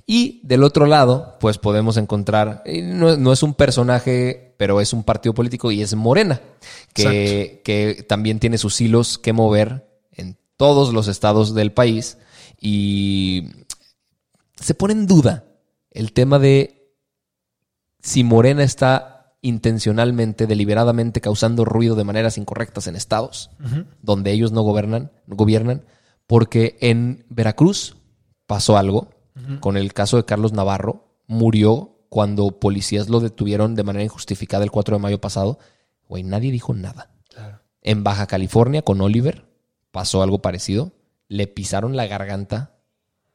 Y 0.07 0.41
del 0.45 0.63
otro 0.63 0.87
lado, 0.87 1.37
pues 1.41 1.59
podemos 1.59 1.97
encontrar, 1.97 2.63
eh, 2.65 2.83
no, 2.83 3.33
es 3.33 3.43
un 3.43 3.55
personaje, 3.55 4.50
pero 4.61 4.83
es 4.83 4.93
un 4.93 5.05
partido 5.05 5.33
político 5.33 5.73
y 5.73 5.81
es 5.81 5.95
Morena, 5.95 6.39
que, 6.93 7.63
que, 7.65 8.05
también 8.07 8.39
tiene 8.39 8.59
sus 8.59 8.79
hilos 8.83 9.17
que 9.17 9.33
mover 9.33 9.89
en 10.13 10.37
todos 10.59 10.93
los 10.93 11.09
estados 11.09 11.55
del 11.55 11.73
país. 11.73 12.19
Y 12.61 13.53
se 14.57 14.75
pone 14.75 14.93
en 14.93 15.07
duda 15.07 15.47
el 15.91 16.13
tema 16.13 16.39
de 16.39 16.93
si 18.03 18.23
Morena 18.23 18.63
está 18.63 19.35
intencionalmente, 19.41 20.47
deliberadamente 20.47 21.23
causando 21.23 21.65
ruido 21.65 21.95
de 21.97 22.05
maneras 22.05 22.37
incorrectas 22.37 22.87
en 22.87 22.97
estados 22.97 23.49
donde 24.03 24.31
ellos 24.31 24.53
no 24.53 24.61
gobernan, 24.61 25.11
no 25.27 25.37
gobiernan, 25.37 25.87
porque 26.27 26.77
en 26.83 27.25
Veracruz 27.31 27.97
pasó 28.47 28.77
algo 28.77 29.09
con 29.61 29.79
el 29.79 29.95
caso 29.95 30.19
de 30.19 30.27
Carlos 30.27 30.53
Navarro, 30.53 31.15
murió 31.27 31.90
cuando 32.11 32.51
policías 32.61 33.09
lo 33.09 33.21
detuvieron 33.21 33.75
de 33.75 33.85
manera 33.85 34.05
injustificada 34.05 34.63
el 34.65 34.71
4 34.71 34.97
de 34.97 35.03
mayo 35.03 35.21
pasado. 35.21 35.59
Güey, 36.09 36.23
nadie 36.25 36.53
dijo 36.53 36.75
nada. 36.75 37.11
En 37.81 38.05
Baja 38.05 38.27
California, 38.27 38.83
con 38.83 39.01
Oliver, 39.01 39.47
pasó 39.91 40.23
algo 40.23 40.43
parecido. 40.43 40.93
Le 41.29 41.47
pisaron 41.47 41.97
la 41.97 42.07
garganta 42.07 42.75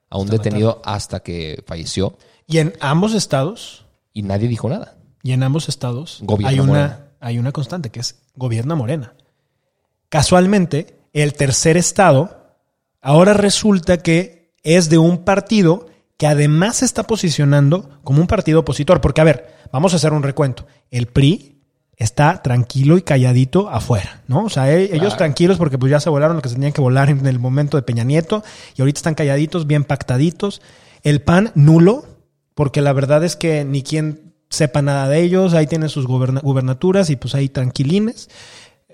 a 0.09 0.17
un 0.19 0.27
detenido 0.29 0.81
hasta 0.85 1.21
que 1.21 1.63
falleció 1.65 2.17
Y 2.45 2.59
en 2.59 2.73
ambos 2.79 3.15
estados, 3.15 3.85
y 4.13 4.21
nadie 4.21 4.47
dijo 4.47 4.69
nada. 4.69 4.97
y 5.23 5.31
en 5.31 5.41
ambos 5.41 5.67
estados 5.67 6.19
Gobierna 6.21 6.49
hay 6.49 6.57
Morena. 6.59 6.85
una, 6.85 7.07
hay 7.27 7.39
una 7.39 7.51
constante 7.51 7.89
que 7.89 8.01
es 8.01 8.21
gobierna 8.35 8.75
Morena. 8.75 9.15
Casualmente, 10.09 10.99
el 11.13 11.33
tercer 11.33 11.77
estado 11.77 12.53
ahora 13.01 13.33
resulta 13.33 13.97
que 13.97 14.53
es 14.63 14.89
de 14.89 14.97
un 14.97 15.19
partido 15.23 15.87
que 16.17 16.27
además 16.27 16.77
se 16.77 16.85
está 16.85 17.03
posicionando 17.03 17.99
como 18.03 18.21
un 18.21 18.27
partido 18.27 18.61
opositor. 18.61 19.01
Porque, 19.01 19.21
a 19.21 19.25
ver, 19.25 19.53
vamos 19.71 19.93
a 19.93 19.97
hacer 19.97 20.13
un 20.13 20.23
recuento. 20.23 20.65
El 20.91 21.07
PRI 21.07 21.61
está 21.97 22.41
tranquilo 22.41 22.97
y 22.97 23.01
calladito 23.01 23.69
afuera, 23.69 24.21
¿no? 24.27 24.43
O 24.45 24.49
sea, 24.49 24.71
e- 24.71 24.83
ellos 24.85 24.99
Claro. 24.99 25.17
tranquilos 25.17 25.57
porque 25.57 25.77
pues 25.77 25.89
ya 25.89 25.99
se 25.99 26.09
volaron 26.09 26.35
lo 26.35 26.41
que 26.41 26.49
se 26.49 26.55
tenían 26.55 26.73
que 26.73 26.81
volar 26.81 27.09
en 27.09 27.25
el 27.25 27.39
momento 27.39 27.77
de 27.77 27.83
Peña 27.83 28.03
Nieto 28.03 28.43
y 28.75 28.81
ahorita 28.81 28.99
están 28.99 29.15
calladitos, 29.15 29.65
bien 29.67 29.83
pactaditos. 29.85 30.61
El 31.03 31.21
PAN 31.21 31.51
nulo, 31.55 32.05
porque 32.53 32.81
la 32.81 32.91
verdad 32.93 33.23
es 33.23 33.35
que 33.37 33.63
ni 33.63 33.81
quien 33.81 34.33
sepa 34.49 34.81
nada 34.81 35.07
de 35.07 35.21
ellos, 35.21 35.53
ahí 35.53 35.67
tienen 35.67 35.89
sus 35.89 36.05
gubernaturas 36.07 37.09
y 37.09 37.15
pues 37.15 37.33
ahí 37.35 37.47
tranquilines. 37.49 38.29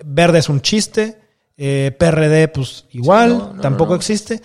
Verde 0.03 0.39
es 0.39 0.49
un 0.49 0.61
chiste, 0.61 1.19
eh, 1.57 1.95
PRD 1.97 2.47
pues 2.49 2.85
igual, 2.91 3.31
Sí, 3.31 3.37
no, 3.37 3.53
no, 3.53 3.61
tampoco 3.61 3.91
no. 3.91 3.97
existe. 3.97 4.41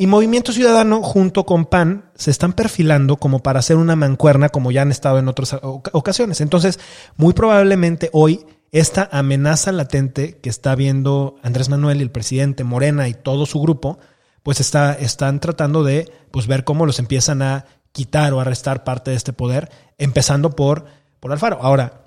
Y 0.00 0.06
Movimiento 0.06 0.52
Ciudadano 0.52 1.02
junto 1.02 1.44
con 1.44 1.66
PAN 1.66 2.10
se 2.14 2.30
están 2.30 2.54
perfilando 2.54 3.18
como 3.18 3.42
para 3.42 3.58
hacer 3.58 3.76
una 3.76 3.96
mancuerna 3.96 4.48
como 4.48 4.72
ya 4.72 4.80
han 4.80 4.90
estado 4.90 5.18
en 5.18 5.28
otras 5.28 5.52
oca- 5.60 5.90
ocasiones. 5.92 6.40
Entonces, 6.40 6.80
muy 7.18 7.34
probablemente 7.34 8.08
hoy 8.14 8.46
esta 8.72 9.10
amenaza 9.12 9.72
latente 9.72 10.38
que 10.38 10.48
está 10.48 10.74
viendo 10.74 11.36
Andrés 11.42 11.68
Manuel 11.68 11.98
y 11.98 12.02
el 12.02 12.10
presidente 12.10 12.64
Morena 12.64 13.08
y 13.08 13.14
todo 13.14 13.44
su 13.44 13.60
grupo, 13.60 13.98
pues 14.42 14.58
está, 14.58 14.94
están 14.94 15.38
tratando 15.38 15.84
de 15.84 16.10
pues, 16.30 16.46
ver 16.46 16.64
cómo 16.64 16.86
los 16.86 16.98
empiezan 16.98 17.42
a 17.42 17.66
quitar 17.92 18.32
o 18.32 18.40
arrestar 18.40 18.84
parte 18.84 19.10
de 19.10 19.18
este 19.18 19.34
poder, 19.34 19.68
empezando 19.98 20.56
por, 20.56 20.86
por 21.20 21.30
Alfaro. 21.30 21.58
Ahora, 21.60 22.06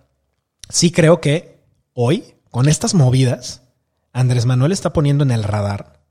sí 0.67 0.89
creo 0.91 1.21
que 1.21 1.59
hoy, 1.93 2.33
con 2.49 2.67
estas 2.67 2.95
movidas, 2.95 3.61
Andrés 4.13 4.47
Manuel 4.47 4.71
está 4.71 4.93
poniendo 4.93 5.23
en 5.23 5.29
el 5.29 5.43
radar 5.43 6.01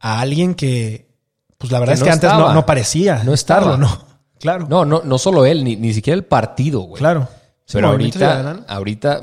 a 0.00 0.20
alguien 0.20 0.54
que, 0.54 1.08
pues 1.58 1.70
la 1.70 1.78
verdad 1.78 1.92
Que 1.92 1.94
es 1.94 2.00
no 2.00 2.06
que 2.06 2.10
antes 2.12 2.30
no, 2.30 2.36
estaba. 2.38 2.54
no 2.54 2.66
parecía. 2.66 3.22
No 3.24 3.32
estarlo, 3.34 3.76
¿no? 3.76 4.08
Claro. 4.40 4.66
No, 4.70 4.86
no, 4.86 5.02
no 5.04 5.18
solo 5.18 5.44
él, 5.44 5.62
ni, 5.64 5.76
ni 5.76 5.92
siquiera 5.92 6.16
el 6.16 6.24
partido, 6.24 6.80
güey. 6.80 6.98
claro. 6.98 7.28
Pero 7.70 7.88
ahorita, 7.88 8.18
Ciudadano. 8.18 8.64
ahorita, 8.66 9.20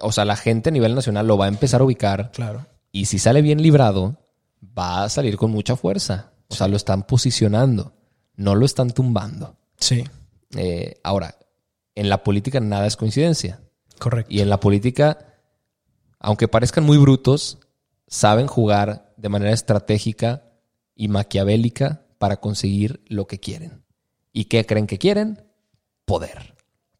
o 0.00 0.10
sea, 0.10 0.24
la 0.24 0.36
gente 0.36 0.70
a 0.70 0.72
nivel 0.72 0.94
nacional 0.96 1.26
lo 1.28 1.36
va 1.38 1.44
a 1.44 1.48
empezar 1.48 1.80
a 1.80 1.84
ubicar 1.84 2.32
Claro. 2.32 2.66
y 2.90 3.04
si 3.04 3.18
sale 3.20 3.40
bien 3.42 3.62
librado, 3.62 4.16
va 4.76 5.04
a 5.04 5.08
salir 5.10 5.36
con 5.36 5.50
mucha 5.52 5.76
fuerza. 5.76 6.32
O 6.48 6.54
sea, 6.56 6.66
lo 6.66 6.76
están 6.76 7.02
posicionando, 7.04 7.92
no 8.36 8.54
lo 8.56 8.64
están 8.66 8.90
tumbando. 8.90 9.54
Sí, 9.78 10.02
Eh, 10.56 10.98
ahora, 11.04 11.36
en 11.94 12.08
la 12.08 12.24
política 12.24 12.58
nada 12.58 12.86
es 12.86 12.96
coincidencia. 12.96 13.60
correcto. 13.98 14.32
Y 14.34 14.40
en 14.40 14.48
la 14.48 14.58
política, 14.58 15.18
aunque 16.18 16.48
parezcan 16.48 16.84
muy 16.84 16.96
brutos, 16.98 17.58
saben 18.08 18.46
jugar 18.46 19.12
de 19.16 19.28
manera 19.28 19.52
estratégica 19.52 20.42
y 20.94 21.08
maquiavélica 21.08 22.02
para 22.18 22.40
conseguir 22.40 23.00
lo 23.06 23.26
que 23.26 23.38
quieren. 23.38 23.84
¿Y 24.32 24.46
qué 24.46 24.66
creen 24.66 24.86
que 24.86 24.98
quieren? 24.98 25.44
Poder. 26.04 26.54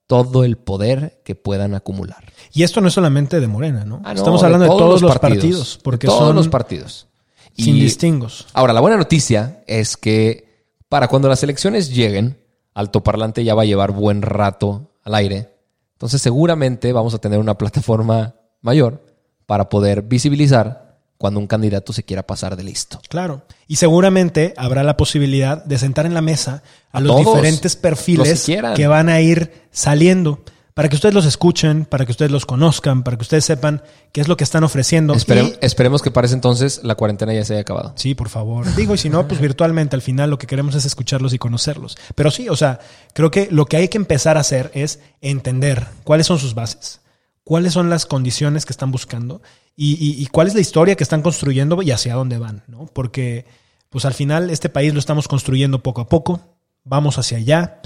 Todo 0.06 0.44
el 0.44 0.56
poder 0.56 1.20
que 1.24 1.34
puedan 1.34 1.74
acumular. 1.74 2.32
Y 2.52 2.62
esto 2.62 2.80
no 2.80 2.88
es 2.88 2.94
solamente 2.94 3.40
de 3.40 3.46
Morena, 3.46 3.84
¿no? 3.84 4.00
Ah, 4.04 4.14
no, 4.14 4.20
Estamos 4.20 4.42
hablando 4.42 4.64
de 4.64 4.70
todos, 4.70 5.02
los 5.02 5.18
partidos, 5.18 5.78
porque 5.82 6.06
todos 6.06 6.20
son 6.20 6.36
los 6.36 6.48
partidos. 6.48 7.08
sin 7.56 7.74
distingos. 7.74 8.46
Ahora, 8.54 8.72
la 8.72 8.80
buena 8.80 8.96
noticia 8.96 9.62
es 9.66 9.96
que 9.96 10.64
para 10.88 11.08
cuando 11.08 11.28
las 11.28 11.42
elecciones 11.42 11.94
lleguen, 11.94 12.38
Altoparlante 12.72 13.44
ya 13.44 13.54
va 13.54 13.62
a 13.62 13.66
llevar 13.66 13.92
buen 13.92 14.22
rato 14.22 14.92
al 15.02 15.14
aire. 15.14 15.54
Entonces, 15.92 16.22
seguramente 16.22 16.92
vamos 16.92 17.12
a 17.12 17.18
tener 17.18 17.38
una 17.38 17.58
plataforma 17.58 18.36
mayor 18.62 19.04
para 19.46 19.68
poder 19.68 20.02
visibilizar 20.02 20.87
cuando 21.18 21.40
un 21.40 21.46
candidato 21.46 21.92
se 21.92 22.04
quiera 22.04 22.26
pasar 22.26 22.56
de 22.56 22.62
listo. 22.62 23.00
Claro. 23.08 23.42
Y 23.66 23.76
seguramente 23.76 24.54
habrá 24.56 24.82
la 24.84 24.96
posibilidad 24.96 25.62
de 25.64 25.76
sentar 25.78 26.06
en 26.06 26.14
la 26.14 26.22
mesa 26.22 26.62
a, 26.92 26.98
A 26.98 27.00
los 27.00 27.10
todos, 27.22 27.34
diferentes 27.36 27.76
perfiles 27.76 28.46
que 28.76 28.86
van 28.86 29.08
a 29.08 29.20
ir 29.20 29.52
saliendo 29.72 30.40
para 30.74 30.88
que 30.88 30.94
ustedes 30.94 31.12
los 31.12 31.24
escuchen, 31.26 31.86
para 31.86 32.06
que 32.06 32.12
ustedes 32.12 32.30
los 32.30 32.46
conozcan, 32.46 33.02
para 33.02 33.16
que 33.16 33.22
ustedes 33.22 33.44
sepan 33.44 33.82
qué 34.12 34.20
es 34.20 34.28
lo 34.28 34.36
que 34.36 34.44
están 34.44 34.62
ofreciendo. 34.62 35.12
Y- 35.16 35.54
esperemos 35.60 36.02
que 36.02 36.12
para 36.12 36.26
ese 36.26 36.36
entonces 36.36 36.82
la 36.84 36.94
cuarentena 36.94 37.34
ya 37.34 37.44
se 37.44 37.54
haya 37.54 37.62
acabado. 37.62 37.94
Sí, 37.96 38.14
por 38.14 38.28
favor. 38.28 38.72
Digo, 38.76 38.94
y 38.94 38.98
si 38.98 39.10
no, 39.10 39.26
pues 39.26 39.40
virtualmente 39.40 39.96
al 39.96 40.02
final 40.02 40.30
lo 40.30 40.38
que 40.38 40.46
queremos 40.46 40.76
es 40.76 40.84
escucharlos 40.84 41.34
y 41.34 41.38
conocerlos. 41.38 41.98
Pero 42.14 42.30
sí, 42.30 42.48
o 42.48 42.54
sea, 42.54 42.78
creo 43.12 43.32
que 43.32 43.48
lo 43.50 43.66
que 43.66 43.76
hay 43.76 43.88
que 43.88 43.98
empezar 43.98 44.36
a 44.36 44.40
hacer 44.40 44.70
es 44.72 45.00
entender 45.20 45.84
cuáles 46.04 46.28
son 46.28 46.38
sus 46.38 46.54
bases, 46.54 47.00
cuáles 47.48 47.72
son 47.72 47.88
las 47.88 48.04
condiciones 48.04 48.66
que 48.66 48.74
están 48.74 48.90
buscando 48.92 49.40
y, 49.74 49.94
y- 50.22 50.26
cuál 50.26 50.48
es 50.48 50.54
la 50.54 50.60
historia 50.60 50.96
que 50.96 51.02
están 51.02 51.22
construyendo 51.22 51.80
y 51.80 51.90
hacia 51.92 52.14
dónde 52.14 52.36
van, 52.36 52.62
¿no? 52.66 52.84
Porque, 52.92 53.46
pues 53.88 54.04
al 54.04 54.12
final, 54.12 54.50
este 54.50 54.68
país 54.68 54.92
lo 54.92 54.98
estamos 55.00 55.28
construyendo 55.28 55.82
poco 55.82 56.02
a 56.02 56.08
poco, 56.10 56.42
vamos 56.84 57.16
hacia 57.16 57.38
allá. 57.38 57.80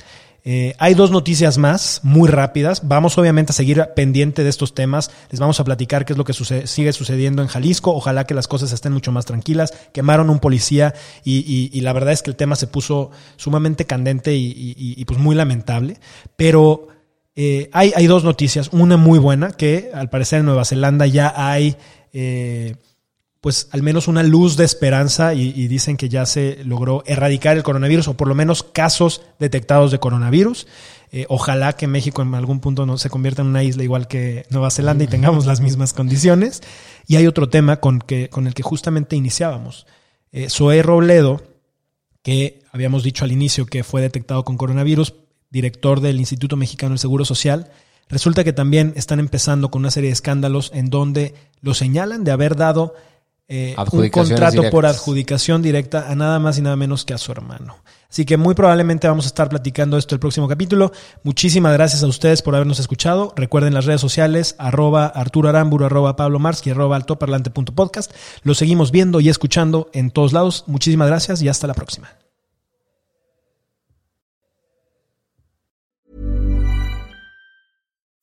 Eh, 0.44 0.75
hay 0.81 0.94
dos 0.94 1.12
noticias 1.12 1.59
más, 1.59 2.01
muy 2.03 2.29
rápidas. 2.29 2.88
Vamos 2.88 3.16
obviamente 3.18 3.53
a 3.53 3.55
seguir 3.55 3.87
pendiente 3.94 4.42
de 4.42 4.51
estos 4.51 4.75
temas. 4.75 5.12
Les 5.31 5.38
vamos 5.38 5.61
a 5.61 5.64
platicar 5.64 6.05
qué 6.05 6.14
es 6.14 6.18
lo 6.18 6.25
que 6.25 6.33
suce- 6.33 6.66
sigue 6.66 6.92
sucediendo 6.92 7.40
en 7.42 7.46
Jalisco. 7.46 7.94
Ojalá 7.94 8.25
que 8.27 8.35
las 8.35 8.48
cosas 8.48 8.72
estén 8.72 8.92
mucho 8.92 9.12
más 9.12 9.25
tranquilas. 9.27 9.72
Quemaron 9.92 10.29
un 10.29 10.40
policía 10.40 10.94
y, 11.22 11.37
y- 11.46 11.70
y 11.72 11.81
la 11.83 11.92
verdad 11.92 12.12
es 12.12 12.22
que 12.25 12.31
el 12.31 12.37
tema 12.37 12.57
se 12.57 12.66
puso 12.66 13.12
sumamente 13.37 13.85
candente 13.87 14.35
y- 14.35 14.75
y, 14.77 15.05
pues 15.05 15.20
muy 15.20 15.37
lamentable. 15.37 16.01
Pero 16.35 16.88
eh, 17.35 17.71
hay, 17.73 18.07
dos 18.07 18.25
noticias. 18.25 18.68
Una 18.73 18.97
muy 18.97 19.18
buena, 19.18 19.53
que 19.53 19.90
al 19.95 20.11
parecer 20.11 20.40
en 20.40 20.47
Nueva 20.47 20.64
Zelanda 20.64 21.07
ya 21.07 21.33
hay... 21.37 21.77
eh, 22.12 22.77
pues 23.40 23.68
al 23.73 23.83
menos 23.83 24.07
una 24.07 24.23
luz 24.23 24.57
de 24.57 24.64
esperanza 24.64 25.35
y, 25.35 25.66
dicen 25.66 25.97
que 25.97 26.09
ya 26.09 26.27
se 26.27 26.62
logró 26.64 27.03
erradicar 27.07 27.57
el 27.57 27.64
coronavirus 27.64 28.07
o 28.07 28.16
por 28.16 28.29
lo 28.29 28.37
menos 28.37 28.62
casos 28.62 29.23
detectados 29.40 29.90
de 29.90 29.99
coronavirus. 29.99 30.68
Eh, 31.11 31.27
ojalá 31.29 31.73
que 31.73 31.88
México 31.88 32.23
en 32.23 32.37
algún 32.37 32.61
punto 32.61 32.87
no 32.87 32.99
se 32.99 33.11
convierta 33.11 33.42
en 33.42 33.49
una 33.49 33.64
isla 33.64 33.83
igual 33.83 34.07
que 34.07 34.47
Nueva 34.51 34.71
Zelanda 34.71 35.03
y 35.03 35.09
tengamos 35.09 35.45
las 35.45 35.61
mismas 35.61 35.92
condiciones. 35.92 36.62
Y 37.09 37.16
hay 37.16 37.27
otro 37.27 37.49
tema 37.49 37.81
con, 37.81 38.05
con 38.31 38.47
el 38.47 38.55
que 38.55 38.62
justamente 38.62 39.16
iniciábamos. 39.16 39.88
Zoé 40.49 40.81
Robledo, 40.85 41.42
que 42.23 42.62
habíamos 42.71 43.03
dicho 43.03 43.25
al 43.25 43.33
inicio 43.33 43.66
que 43.66 43.83
fue 43.83 44.03
detectado 44.03 44.45
con 44.45 44.57
coronavirus, 44.57 45.14
director 45.53 46.01
del 46.01 46.19
Instituto 46.19 46.57
Mexicano 46.57 46.91
del 46.91 46.99
Seguro 46.99 47.25
Social, 47.25 47.71
resulta 48.09 48.43
que 48.43 48.53
también 48.53 48.93
están 48.97 49.21
empezando 49.21 49.71
con 49.71 49.83
una 49.83 49.91
serie 49.91 50.09
de 50.09 50.15
escándalos 50.15 50.73
en 50.75 50.91
donde 50.91 51.35
lo 51.61 51.75
señalan 51.75 52.25
de 52.25 52.33
haber 52.33 52.57
dado 52.57 52.95
eh, 53.49 53.77
un 53.93 54.09
contrato 54.09 54.62
por 54.71 54.87
adjudicación 54.87 55.61
directa 55.61 56.11
a 56.11 56.15
nada 56.15 56.38
más 56.38 56.57
y 56.57 56.62
nada 56.62 56.75
menos 56.75 57.05
que 57.05 57.12
a 57.12 57.19
su 57.19 57.31
hermano. 57.31 57.77
Así 58.09 58.25
que 58.25 58.37
muy 58.37 58.55
probablemente 58.55 59.09
vamos 59.09 59.25
a 59.25 59.29
estar 59.29 59.49
platicando 59.49 59.97
esto 59.97 60.15
el 60.15 60.21
próximo 60.21 60.49
capítulo. 60.49 60.93
Muchísimas 61.23 61.73
gracias 61.73 62.03
a 62.03 62.07
ustedes 62.07 62.43
por 62.43 62.55
habernos 62.55 62.79
escuchado. 62.79 63.33
Recuerden 63.37 63.75
las 63.75 63.87
redes 63.87 64.01
sociales, 64.01 64.55
arroba 64.59 65.07
Arturo 65.07 65.49
Aramburu, 65.49 65.87
arroba 65.87 66.17
Pablo 66.17 66.38
Marsky, 66.38 66.71
arroba 66.71 66.97
altoparlante.podcast. 66.97 68.12
Lo 68.43 68.55
seguimos 68.55 68.91
viendo 68.91 69.21
y 69.21 69.29
escuchando 69.29 69.91
en 69.93 70.11
todos 70.11 70.33
lados. 70.33 70.65
Muchísimas 70.67 71.09
gracias 71.09 71.41
y 71.43 71.49
hasta 71.49 71.67
la 71.67 71.75
próxima. 71.75 72.22